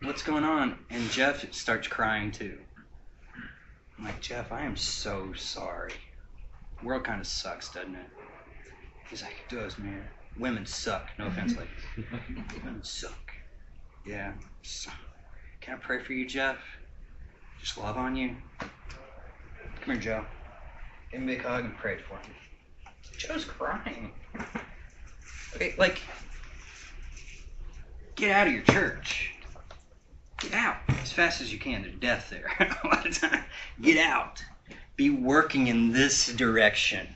[0.00, 0.78] What's going on?
[0.88, 2.56] And Jeff starts crying too.
[3.98, 5.92] I'm like, Jeff, I am so sorry.
[6.80, 8.08] The world kind of sucks, doesn't it?
[9.10, 10.02] He's like, it does, man.
[10.38, 11.10] Women suck.
[11.18, 12.08] No offense, ladies.
[12.64, 13.32] Women suck.
[14.06, 14.32] Yeah.
[15.60, 16.56] Can I pray for you, Jeff?
[17.60, 18.34] Just love on you.
[18.58, 18.70] Come
[19.84, 20.24] here, Joe.
[21.10, 22.34] Give me a big hug and pray for him.
[23.16, 24.12] Joe's crying.
[25.56, 26.00] Okay, like,
[28.14, 29.32] get out of your church.
[30.40, 31.82] Get out as fast as you can.
[31.82, 32.46] There's death there.
[32.84, 33.44] a lot of time.
[33.80, 34.44] Get out.
[34.96, 37.06] Be working in this direction.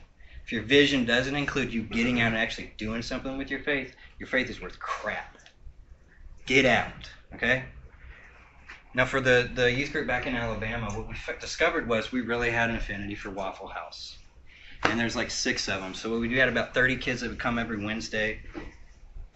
[0.45, 3.95] If your vision doesn't include you getting out and actually doing something with your faith,
[4.19, 5.37] your faith is worth crap.
[6.45, 7.63] Get out, okay?
[8.95, 12.51] Now, for the, the youth group back in Alabama, what we discovered was we really
[12.51, 14.17] had an affinity for Waffle House.
[14.83, 15.95] And there's like six of them.
[15.95, 18.41] So we had about 30 kids that would come every Wednesday.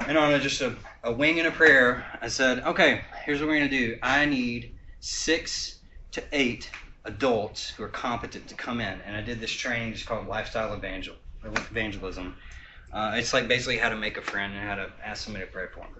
[0.02, 3.48] And on a, just a, a wing and a prayer, I said, okay, here's what
[3.48, 3.98] we're going to do.
[4.04, 5.80] I need six
[6.12, 6.70] to eight
[7.06, 9.02] adults who are competent to come in.
[9.02, 12.36] And I did this training just called Lifestyle Evangel- Evangelism.
[12.94, 15.52] Uh, it's like basically how to make a friend and how to ask somebody to
[15.52, 15.96] pray for them.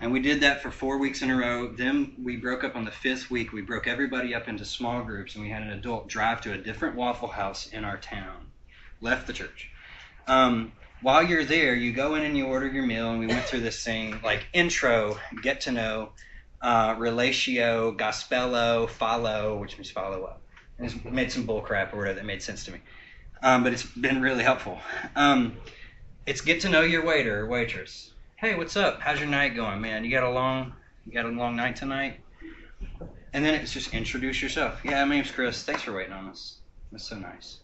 [0.00, 1.68] And we did that for four weeks in a row.
[1.68, 3.52] Then we broke up on the fifth week.
[3.52, 6.58] We broke everybody up into small groups, and we had an adult drive to a
[6.58, 8.46] different Waffle House in our town.
[9.00, 9.70] Left the church.
[10.26, 13.44] Um, while you're there, you go in and you order your meal, and we went
[13.44, 16.10] through this thing like intro, get to know,
[16.62, 20.42] uh, relatio, gospelo, follow, which means follow up.
[20.78, 22.80] And it's made some bull crap or whatever that made sense to me.
[23.42, 24.78] Um, but it's been really helpful.
[25.14, 25.56] Um,
[26.26, 28.12] it's get to know your waiter or waitress.
[28.38, 29.00] Hey, what's up?
[29.00, 30.04] How's your night going, man?
[30.04, 30.74] You got a long,
[31.06, 32.20] you got a long night tonight?
[33.32, 34.82] And then it's just introduce yourself.
[34.84, 35.62] Yeah, my name's Chris.
[35.62, 36.58] Thanks for waiting on us.
[36.92, 37.60] That's so nice.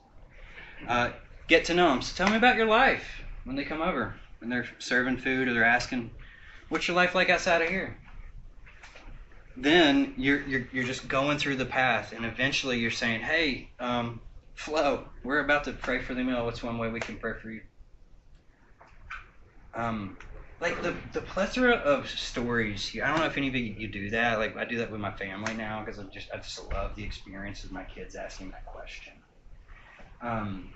[0.89, 1.11] Uh,
[1.47, 2.01] get to know them.
[2.01, 3.05] So tell me about your life
[3.45, 6.11] when they come over, when they're serving food or they're asking,
[6.71, 7.99] "What's your life like outside of here?"
[9.59, 14.23] Then you're you're you're just going through the path, and eventually you're saying, "Hey, um,
[14.55, 16.47] Flo, we're about to pray for the meal.
[16.47, 17.61] What's one way we can pray for you?"
[19.75, 20.17] Um,
[20.63, 22.97] like the the plethora of stories.
[23.03, 24.39] I don't know if any of you, you do that.
[24.39, 27.03] Like I do that with my family now because I just I just love the
[27.05, 29.13] experience of my kids asking that question.
[30.23, 30.71] Um,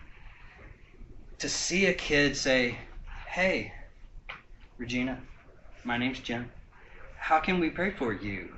[1.38, 2.76] to see a kid say,
[3.30, 3.72] "Hey,
[4.76, 5.22] Regina,
[5.84, 6.50] my name's Jim.
[7.20, 8.48] how can we pray for you?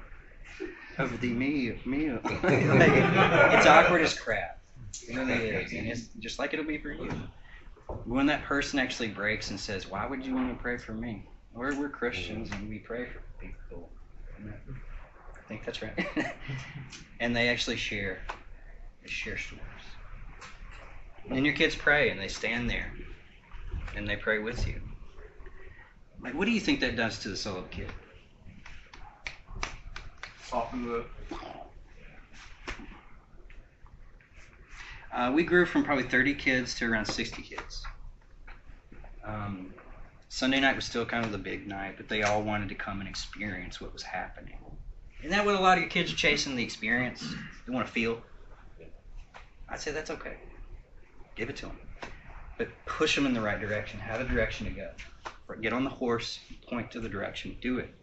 [0.98, 2.20] Over the meal, meal.
[2.24, 4.58] like, it's awkward as crap.
[5.08, 7.10] It really is, and it's just like it'll be for you.
[8.04, 11.26] When that person actually breaks and says, "Why would you want to pray for me?"
[11.52, 13.90] We're we're Christians and we pray for people.
[14.38, 16.06] I think that's right.
[17.20, 18.22] and they actually share,
[19.02, 19.64] they share stories.
[21.30, 22.92] And your kids pray and they stand there
[23.96, 24.80] and they pray with you.
[26.20, 27.90] Like, what do you think that does to the soul of a kid?
[30.44, 31.04] Soften the.
[35.12, 37.82] Uh, we grew from probably 30 kids to around 60 kids.
[39.24, 39.72] Um,
[40.28, 43.00] Sunday night was still kind of the big night, but they all wanted to come
[43.00, 44.58] and experience what was happening.
[45.20, 46.54] Isn't that what a lot of your kids are chasing?
[46.54, 47.24] The experience?
[47.66, 48.20] They want to feel?
[49.68, 50.36] I'd say that's okay.
[51.34, 51.78] Give it to them.
[52.56, 54.00] But push them in the right direction.
[54.00, 54.90] Have a direction to go.
[55.60, 56.38] Get on the horse,
[56.68, 57.94] point to the direction, do it.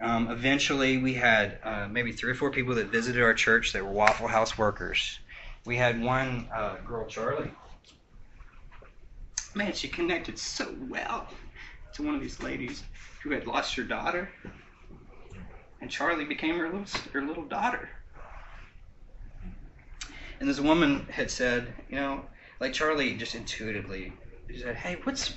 [0.00, 3.84] Um, eventually, we had uh, maybe three or four people that visited our church that
[3.84, 5.18] were Waffle House workers.
[5.64, 7.52] We had one uh, girl, Charlie.
[9.54, 11.28] Man, she connected so well
[11.94, 12.84] to one of these ladies
[13.22, 14.28] who had lost her daughter,
[15.80, 17.88] and Charlie became her little her little daughter.
[20.40, 22.24] And this woman had said, you know,
[22.58, 24.12] like Charlie just intuitively
[24.52, 25.34] she said, "Hey, what's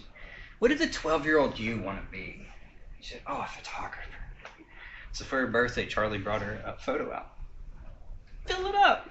[0.60, 2.48] what did the 12 year old you want to be?"
[3.00, 4.02] She said, "Oh, a photographer."
[5.12, 7.38] So for her birthday, Charlie brought her a photo out.
[8.46, 9.10] Fill it up.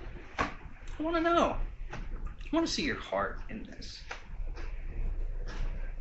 [0.98, 1.56] I want to know.
[1.92, 4.00] I want to see your heart in this.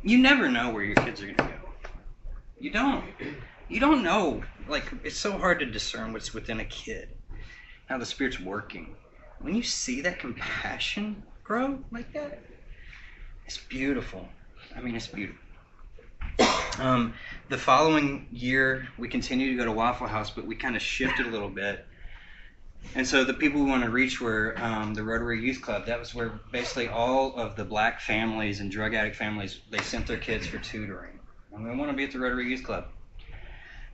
[0.02, 1.90] You never know where your kids are going to go.
[2.60, 3.04] You don't.
[3.68, 4.42] You don't know.
[4.68, 7.08] Like, it's so hard to discern what's within a kid,
[7.86, 8.94] how the Spirit's working.
[9.40, 12.42] When you see that compassion grow like that,
[13.46, 14.28] it's beautiful.
[14.76, 15.40] I mean, it's beautiful.
[16.78, 17.14] Um,
[17.48, 21.26] the following year, we continued to go to Waffle House, but we kind of shifted
[21.26, 21.84] a little bit.
[22.94, 25.86] And so the people we want to reach were um, the Rotary Youth Club.
[25.86, 30.06] That was where basically all of the black families and drug addict families they sent
[30.06, 31.18] their kids for tutoring.
[31.52, 32.86] And we want to be at the Rotary Youth Club.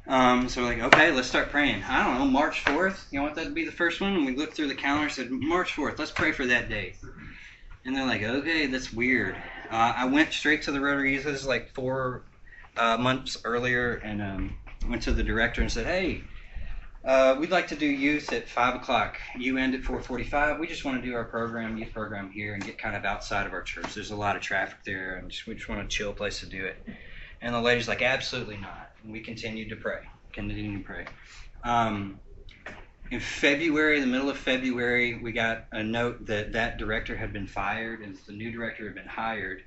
[0.06, 1.82] Um, so we're like, okay, let's start praying.
[1.84, 3.06] I don't know, March 4th.
[3.10, 4.14] You want that to be the first one?
[4.14, 6.94] And we looked through the calendar and said, March 4th, let's pray for that day.
[7.84, 9.36] And they're like, okay, that's weird.
[9.70, 11.26] Uh, I went straight to the Rotary Youth.
[11.26, 12.24] Is like four
[12.76, 14.56] uh, months earlier, and um,
[14.88, 16.24] went to the director and said, "Hey,
[17.04, 19.18] uh, we'd like to do youth at five o'clock.
[19.36, 20.58] You end at four forty-five.
[20.58, 23.46] We just want to do our program, youth program here, and get kind of outside
[23.46, 23.94] of our church.
[23.94, 26.46] There's a lot of traffic there, and just, we just want a chill place to
[26.46, 26.76] do it."
[27.40, 30.00] And the lady's like, "Absolutely not." And we continued to pray,
[30.32, 31.06] continued to pray.
[31.64, 32.20] Um,
[33.10, 37.46] in February, the middle of February, we got a note that that director had been
[37.46, 39.62] fired and the new director had been hired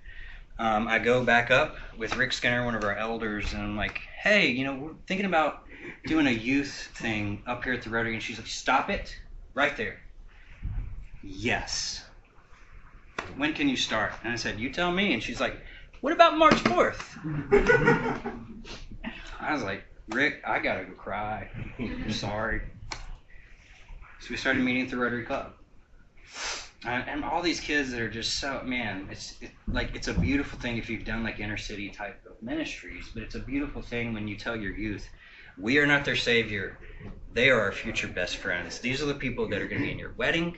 [0.59, 3.99] um, I go back up with Rick Skinner, one of our elders, and I'm like,
[4.21, 5.65] hey, you know, we're thinking about
[6.05, 8.13] doing a youth thing up here at the Rotary.
[8.13, 9.15] And she's like, stop it
[9.53, 9.99] right there.
[11.21, 12.03] Yes.
[13.37, 14.13] When can you start?
[14.23, 15.13] And I said, you tell me.
[15.13, 15.57] And she's like,
[16.01, 17.01] what about March 4th?
[19.39, 21.49] I was like, Rick, I gotta go cry.
[21.79, 22.61] I'm sorry.
[24.19, 25.53] So we started meeting at the Rotary Club.
[26.85, 30.13] Uh, and all these kids that are just so man it's it, like it's a
[30.13, 33.81] beautiful thing if you've done like inner city type of ministries but it's a beautiful
[33.81, 35.07] thing when you tell your youth
[35.57, 36.77] we are not their savior
[37.33, 39.91] they are our future best friends these are the people that are going to be
[39.91, 40.55] in your wedding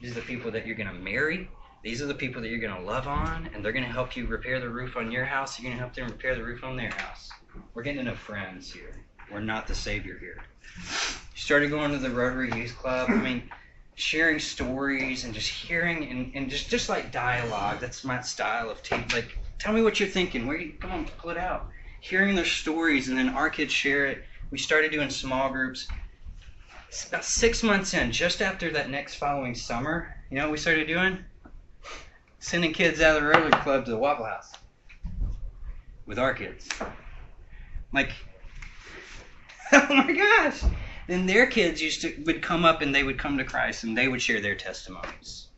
[0.00, 1.48] these are the people that you're going to marry
[1.82, 4.16] these are the people that you're going to love on and they're going to help
[4.16, 6.64] you repair the roof on your house you're going to help them repair the roof
[6.64, 7.30] on their house
[7.74, 10.42] we're getting to know friends here we're not the savior here
[11.34, 13.42] started going to the rotary youth club i mean
[14.00, 17.78] sharing stories and just hearing and, and just just like dialogue.
[17.80, 19.12] That's my style of tape.
[19.12, 20.46] Like, tell me what you're thinking.
[20.46, 21.68] Where you come on, pull it out.
[22.00, 24.24] Hearing their stories and then our kids share it.
[24.50, 25.86] We started doing small groups.
[26.88, 30.58] It's about six months in, just after that next following summer, you know what we
[30.58, 31.18] started doing?
[32.40, 34.52] Sending kids out of the Rotary Club to the Waffle House
[36.06, 36.68] with our kids.
[37.92, 38.12] Like,
[39.72, 40.64] oh my gosh!
[41.06, 43.96] then their kids used to would come up and they would come to Christ and
[43.96, 45.48] they would share their testimonies.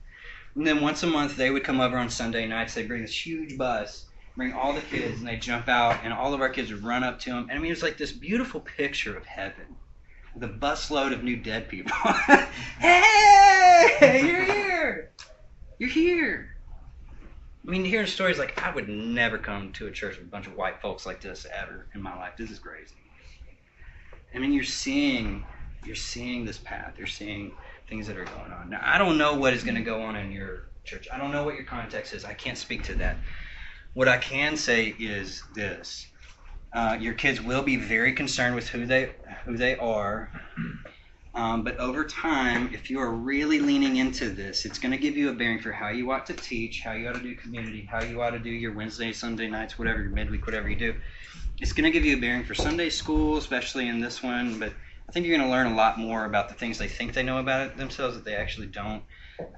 [0.55, 2.75] And then once a month they would come over on Sunday nights.
[2.75, 4.07] They'd bring this huge bus,
[4.37, 7.19] bring all the kids, and they'd jump out, and all of our kids run up
[7.21, 7.49] to them.
[7.51, 9.77] And I mean, it was like this beautiful picture of heaven.
[10.37, 11.95] The busload of new dead people.
[12.79, 15.11] hey, you're here.
[15.79, 16.57] You're here.
[17.67, 20.47] I mean, hearing stories like I would never come to a church with a bunch
[20.47, 22.33] of white folks like this ever in my life.
[22.37, 22.95] This is crazy.
[24.35, 25.45] I mean, you're seeing,
[25.85, 26.95] you're seeing this path.
[26.97, 27.53] You're seeing
[27.89, 28.71] things that are going on.
[28.71, 31.07] Now, I don't know what is going to go on in your church.
[31.13, 32.25] I don't know what your context is.
[32.25, 33.17] I can't speak to that.
[33.95, 36.07] What I can say is this:
[36.73, 39.15] Uh, your kids will be very concerned with who they
[39.45, 40.31] who they are.
[41.35, 45.17] Um, but over time, if you are really leaning into this, it's going to give
[45.17, 47.89] you a bearing for how you ought to teach, how you ought to do community,
[47.91, 50.95] how you ought to do your Wednesday, Sunday nights, whatever, your midweek, whatever you do.
[51.59, 54.59] It's going to give you a bearing for Sunday school, especially in this one.
[54.59, 54.75] But
[55.09, 57.23] I think you're going to learn a lot more about the things they think they
[57.23, 59.03] know about it themselves that they actually don't.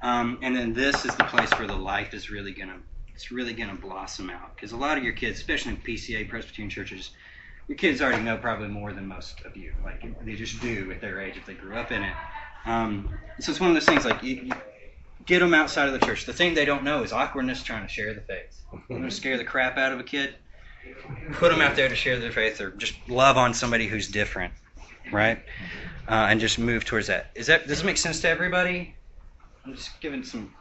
[0.03, 2.81] Um, and then this is the place where the life is really going to
[3.15, 6.29] it's really going to blossom out because a lot of your kids, especially in PCA
[6.29, 7.11] Presbyterian churches,
[7.69, 9.73] your kids already know probably more than most of you.
[9.85, 12.15] Like they just do at their age if they grew up in it.
[12.67, 14.53] Um, so it's one of those things like you, you
[15.27, 16.27] get them outside of the church.
[16.27, 18.61] The thing they don't know is awkwardness trying to share the faith.
[18.89, 20.35] Want to scare the crap out of a kid?
[21.33, 24.53] Put them out there to share their faith or just love on somebody who's different,
[25.13, 25.39] right?
[26.09, 27.31] Uh, and just move towards that.
[27.35, 28.95] Is that does it make sense to everybody?
[29.65, 30.53] I'm just giving some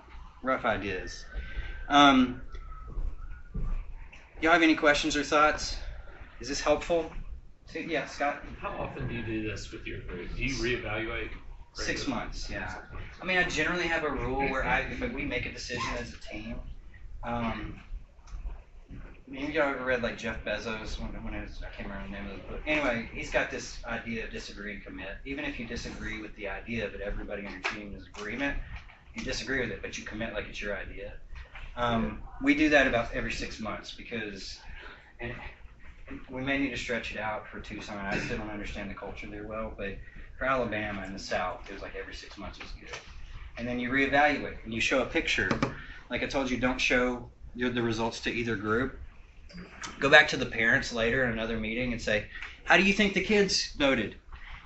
[0.41, 1.25] rough ideas.
[1.89, 2.42] Um,
[4.43, 5.77] y'all have any questions or thoughts?
[6.41, 7.09] Is this helpful?
[7.65, 8.43] So, yeah, Scott.
[8.59, 10.35] How often do you do this with your group?
[10.35, 11.29] Do you reevaluate?
[11.75, 12.75] Six months, yeah.
[13.19, 16.13] I mean, I generally have a rule where I, if we make a decision as
[16.13, 16.55] a team,
[17.23, 17.79] um,
[19.27, 22.21] maybe y'all ever read like Jeff Bezos when, when it was, I can't remember the
[22.21, 22.61] name of the book.
[22.67, 25.17] Anyway, he's got this idea of disagree and commit.
[25.25, 28.55] Even if you disagree with the idea, but everybody on your team is agreement,
[29.15, 31.13] you disagree with it, but you commit like it's your idea.
[31.75, 34.59] Um, we do that about every six months because,
[35.19, 35.33] and
[36.29, 37.97] we may need to stretch it out for Tucson.
[37.97, 39.97] I still don't understand the culture there well, but
[40.37, 42.97] for Alabama in the South, it was like every six months was good.
[43.57, 45.49] And then you reevaluate and you show a picture.
[46.09, 48.99] Like I told you, don't show the results to either group.
[49.99, 52.25] Go back to the parents later in another meeting and say,
[52.65, 54.15] "How do you think the kids voted?"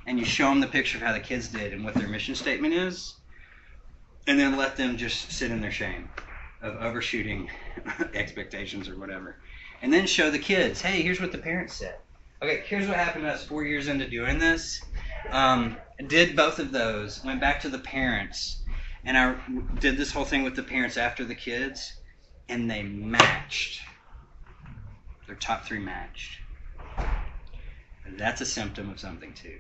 [0.06, 2.34] And you show them the picture of how the kids did and what their mission
[2.34, 3.16] statement is,
[4.26, 6.10] and then let them just sit in their shame
[6.62, 7.50] of overshooting
[8.14, 9.38] expectations or whatever.
[9.82, 11.96] And then show the kids, hey, here's what the parents said.
[12.42, 14.82] Okay, here's what happened to us four years into doing this.
[15.32, 15.78] Um,
[16.08, 18.62] did both of those, went back to the parents,
[19.04, 19.36] and I
[19.80, 21.94] did this whole thing with the parents after the kids,
[22.48, 23.82] and they matched.
[25.26, 26.40] Their top three matched.
[28.18, 29.60] That's a symptom of something too.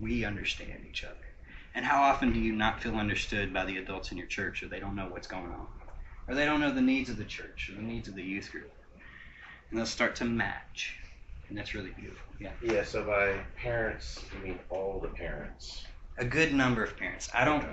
[0.00, 1.14] We understand each other.
[1.74, 4.68] And how often do you not feel understood by the adults in your church, or
[4.68, 5.66] they don't know what's going on,
[6.28, 8.50] or they don't know the needs of the church, or the needs of the youth
[8.50, 8.70] group,
[9.70, 10.96] and they'll start to match,
[11.48, 12.26] and that's really beautiful.
[12.40, 12.50] Yeah.
[12.62, 12.84] Yeah.
[12.84, 15.84] So by parents, you mean all the parents.
[16.18, 17.28] A good number of parents.
[17.34, 17.64] I don't.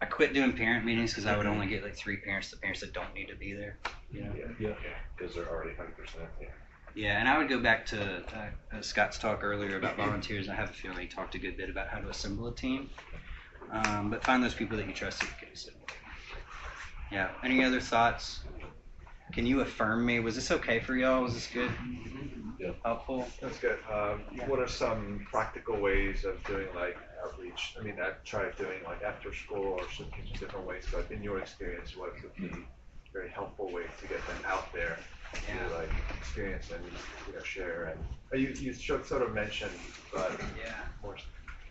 [0.00, 2.80] I quit doing parent meetings because I would only get like three parents, the parents
[2.80, 3.78] that don't need to be there.
[4.12, 4.32] You know.
[4.60, 4.74] Yeah.
[5.16, 6.28] Because they're already hundred percent.
[6.40, 6.48] Yeah.
[6.94, 10.48] Yeah, and I would go back to uh, uh, Scott's talk earlier about volunteers.
[10.48, 12.90] I have a feeling he talked a good bit about how to assemble a team.
[13.70, 15.86] Um, but find those people that you trust that you can assemble.
[17.10, 17.30] Yeah.
[17.42, 18.40] Any other thoughts?
[19.32, 20.20] Can you affirm me?
[20.20, 21.22] Was this okay for y'all?
[21.22, 21.70] Was this good?
[22.58, 22.72] Yeah.
[22.84, 23.28] Helpful?
[23.40, 23.78] That's good.
[23.92, 27.74] Um, what are some practical ways of doing like outreach?
[27.78, 30.06] I mean, I've tried doing like after school or some
[30.40, 34.26] different ways, but in your experience, what would be a very helpful way to get
[34.26, 34.98] them out there
[35.48, 35.68] Yeah.
[35.68, 36.84] to like experience and
[37.26, 38.00] you know share and
[38.34, 39.78] uh, you you sort of mentioned,
[40.12, 40.74] but Yeah.
[41.02, 41.16] more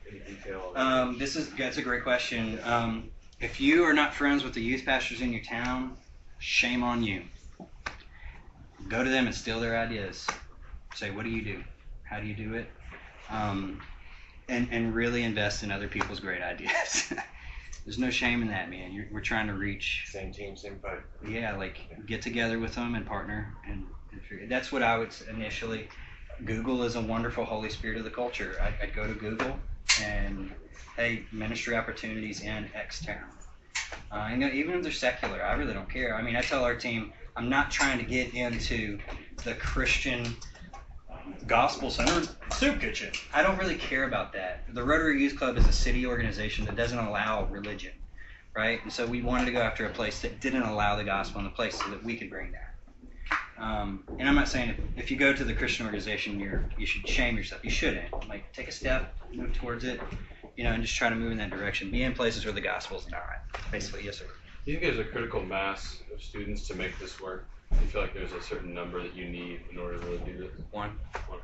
[0.09, 0.73] any detail?
[0.75, 2.59] Um, this is that's a great question.
[2.63, 5.95] Um, if you are not friends with the youth pastors in your town,
[6.39, 7.23] shame on you.
[8.87, 10.25] Go to them and steal their ideas.
[10.95, 11.63] Say, what do you do?
[12.03, 12.67] How do you do it?
[13.29, 13.81] Um,
[14.47, 17.13] and and really invest in other people's great ideas.
[17.85, 18.91] There's no shame in that, man.
[18.91, 20.05] You're, we're trying to reach.
[20.07, 20.99] Same team, same fight.
[21.27, 25.13] Yeah, like get together with them and partner, and, and figure, that's what I would
[25.29, 25.89] initially.
[26.45, 28.55] Google is a wonderful Holy Spirit of the culture.
[28.61, 29.59] I'd, I'd go to Google
[30.01, 30.51] and
[30.95, 33.29] hey, ministry opportunities in X town.
[34.11, 36.15] Uh, you know, even if they're secular, I really don't care.
[36.15, 38.99] I mean, I tell our team, I'm not trying to get into
[39.43, 40.35] the Christian
[41.45, 43.11] gospel centered soup kitchen.
[43.33, 44.63] I don't really care about that.
[44.73, 47.93] The Rotary Youth Club is a city organization that doesn't allow religion,
[48.55, 48.81] right?
[48.83, 51.45] And so we wanted to go after a place that didn't allow the gospel in
[51.45, 52.66] the place so that we could bring that.
[53.59, 56.85] Um, and I'm not saying if, if you go to the Christian organization, you're you
[56.85, 57.63] should shame yourself.
[57.63, 58.11] You shouldn't.
[58.29, 59.99] Like take a step, move towards it,
[60.55, 61.89] you know, and just try to move in that direction.
[61.89, 63.23] Be in places where the gospel's not.
[63.71, 64.25] Basically, yes, sir.
[64.65, 67.47] Do you think there's a critical mass of students to make this work?
[67.71, 70.17] Do you feel like there's a certain number that you need in order to really
[70.19, 70.51] do this?
[70.71, 70.91] One.
[71.27, 71.39] One.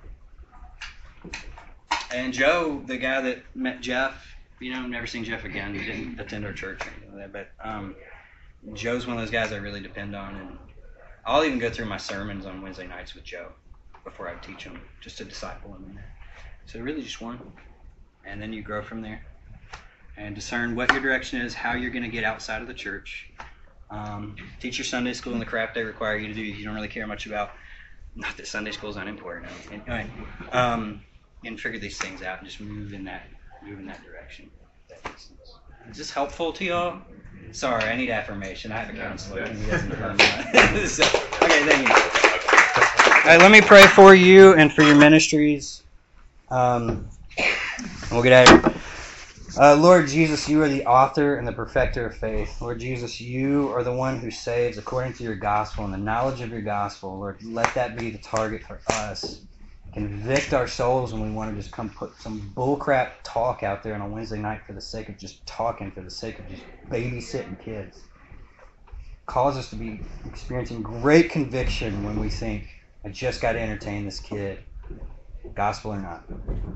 [2.13, 5.73] And Joe, the guy that met Jeff, you know, never seen Jeff again.
[5.73, 7.49] He didn't attend our church or anything like that.
[7.59, 7.95] But um,
[8.73, 10.57] Joe's one of those guys I really depend on, and
[11.25, 13.49] I'll even go through my sermons on Wednesday nights with Joe
[14.03, 16.13] before I teach them, just to disciple him in there.
[16.65, 17.39] So really, just one,
[18.25, 19.23] and then you grow from there,
[20.17, 23.31] and discern what your direction is, how you're going to get outside of the church.
[23.89, 26.41] Um, teach your Sunday school and the crap they require you to do.
[26.41, 27.51] You don't really care much about
[28.15, 29.51] not that Sunday school is unimportant.
[29.71, 30.07] Anyway,
[30.51, 31.01] um,
[31.45, 33.23] and figure these things out and just move in that
[33.61, 34.49] move in that direction.
[35.89, 37.01] Is this helpful to y'all?
[37.53, 38.71] Sorry, I need affirmation.
[38.71, 40.87] I have a counselor and he doesn't affirm that.
[40.87, 41.03] so,
[41.45, 41.95] okay, thank you.
[43.23, 45.83] All right, let me pray for you and for your ministries.
[46.49, 47.07] Um,
[48.11, 48.81] we'll get out of here.
[49.59, 52.59] Uh, Lord Jesus, you are the author and the perfecter of faith.
[52.59, 56.41] Lord Jesus, you are the one who saves according to your gospel and the knowledge
[56.41, 57.19] of your gospel.
[57.19, 59.41] Lord, let that be the target for us.
[59.93, 63.95] Convict our souls when we want to just come put some bullcrap talk out there
[63.95, 66.63] on a Wednesday night for the sake of just talking, for the sake of just
[66.91, 68.01] babysitting kids.
[69.27, 72.67] Cause us to be experiencing great conviction when we think,
[73.05, 74.59] I just got to entertain this kid,
[75.55, 76.27] gospel or not.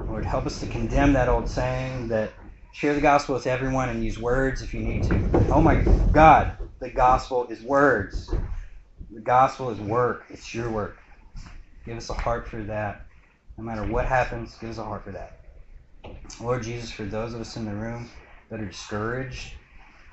[0.08, 2.34] Lord, help us to condemn that old saying that
[2.74, 5.30] share the gospel with everyone and use words if you need to.
[5.52, 8.30] Oh my God, the gospel is words.
[9.12, 10.26] The gospel is work.
[10.30, 10.98] It's your work.
[11.86, 13.07] Give us a heart for that.
[13.58, 15.40] No matter what happens, give us a heart for that.
[16.40, 18.10] Lord Jesus, for those of us in the room
[18.52, 19.54] that are discouraged,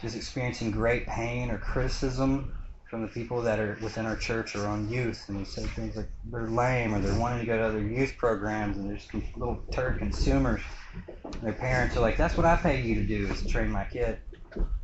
[0.01, 2.55] just experiencing great pain or criticism
[2.89, 5.97] from the people that are within our church or on youth, and we say things
[5.97, 9.13] like they're lame or they're wanting to go to other youth programs and they're just
[9.37, 10.63] little turd consumers.
[10.95, 13.71] And their parents are like, "That's what I pay you to do is to train
[13.71, 14.21] my kid."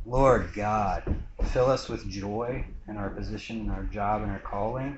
[0.05, 1.03] Lord God,
[1.45, 4.97] fill us with joy in our position, in our job, and our calling.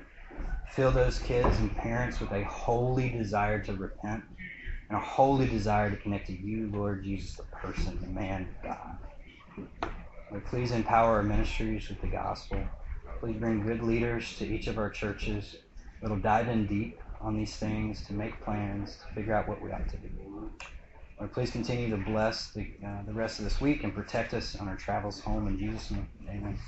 [0.70, 4.24] Fill those kids and parents with a holy desire to repent
[4.88, 8.98] and a holy desire to connect to you, Lord Jesus, the person, the man, God.
[10.30, 12.62] Lord, please empower our ministries with the gospel.
[13.20, 15.56] Please bring good leaders to each of our churches
[16.02, 19.70] that'll dive in deep on these things to make plans to figure out what we
[19.72, 20.08] ought to do.
[21.18, 24.56] Lord, please continue to bless the, uh, the rest of this week and protect us
[24.56, 26.08] on our travels home in Jesus' name.
[26.28, 26.58] Amen.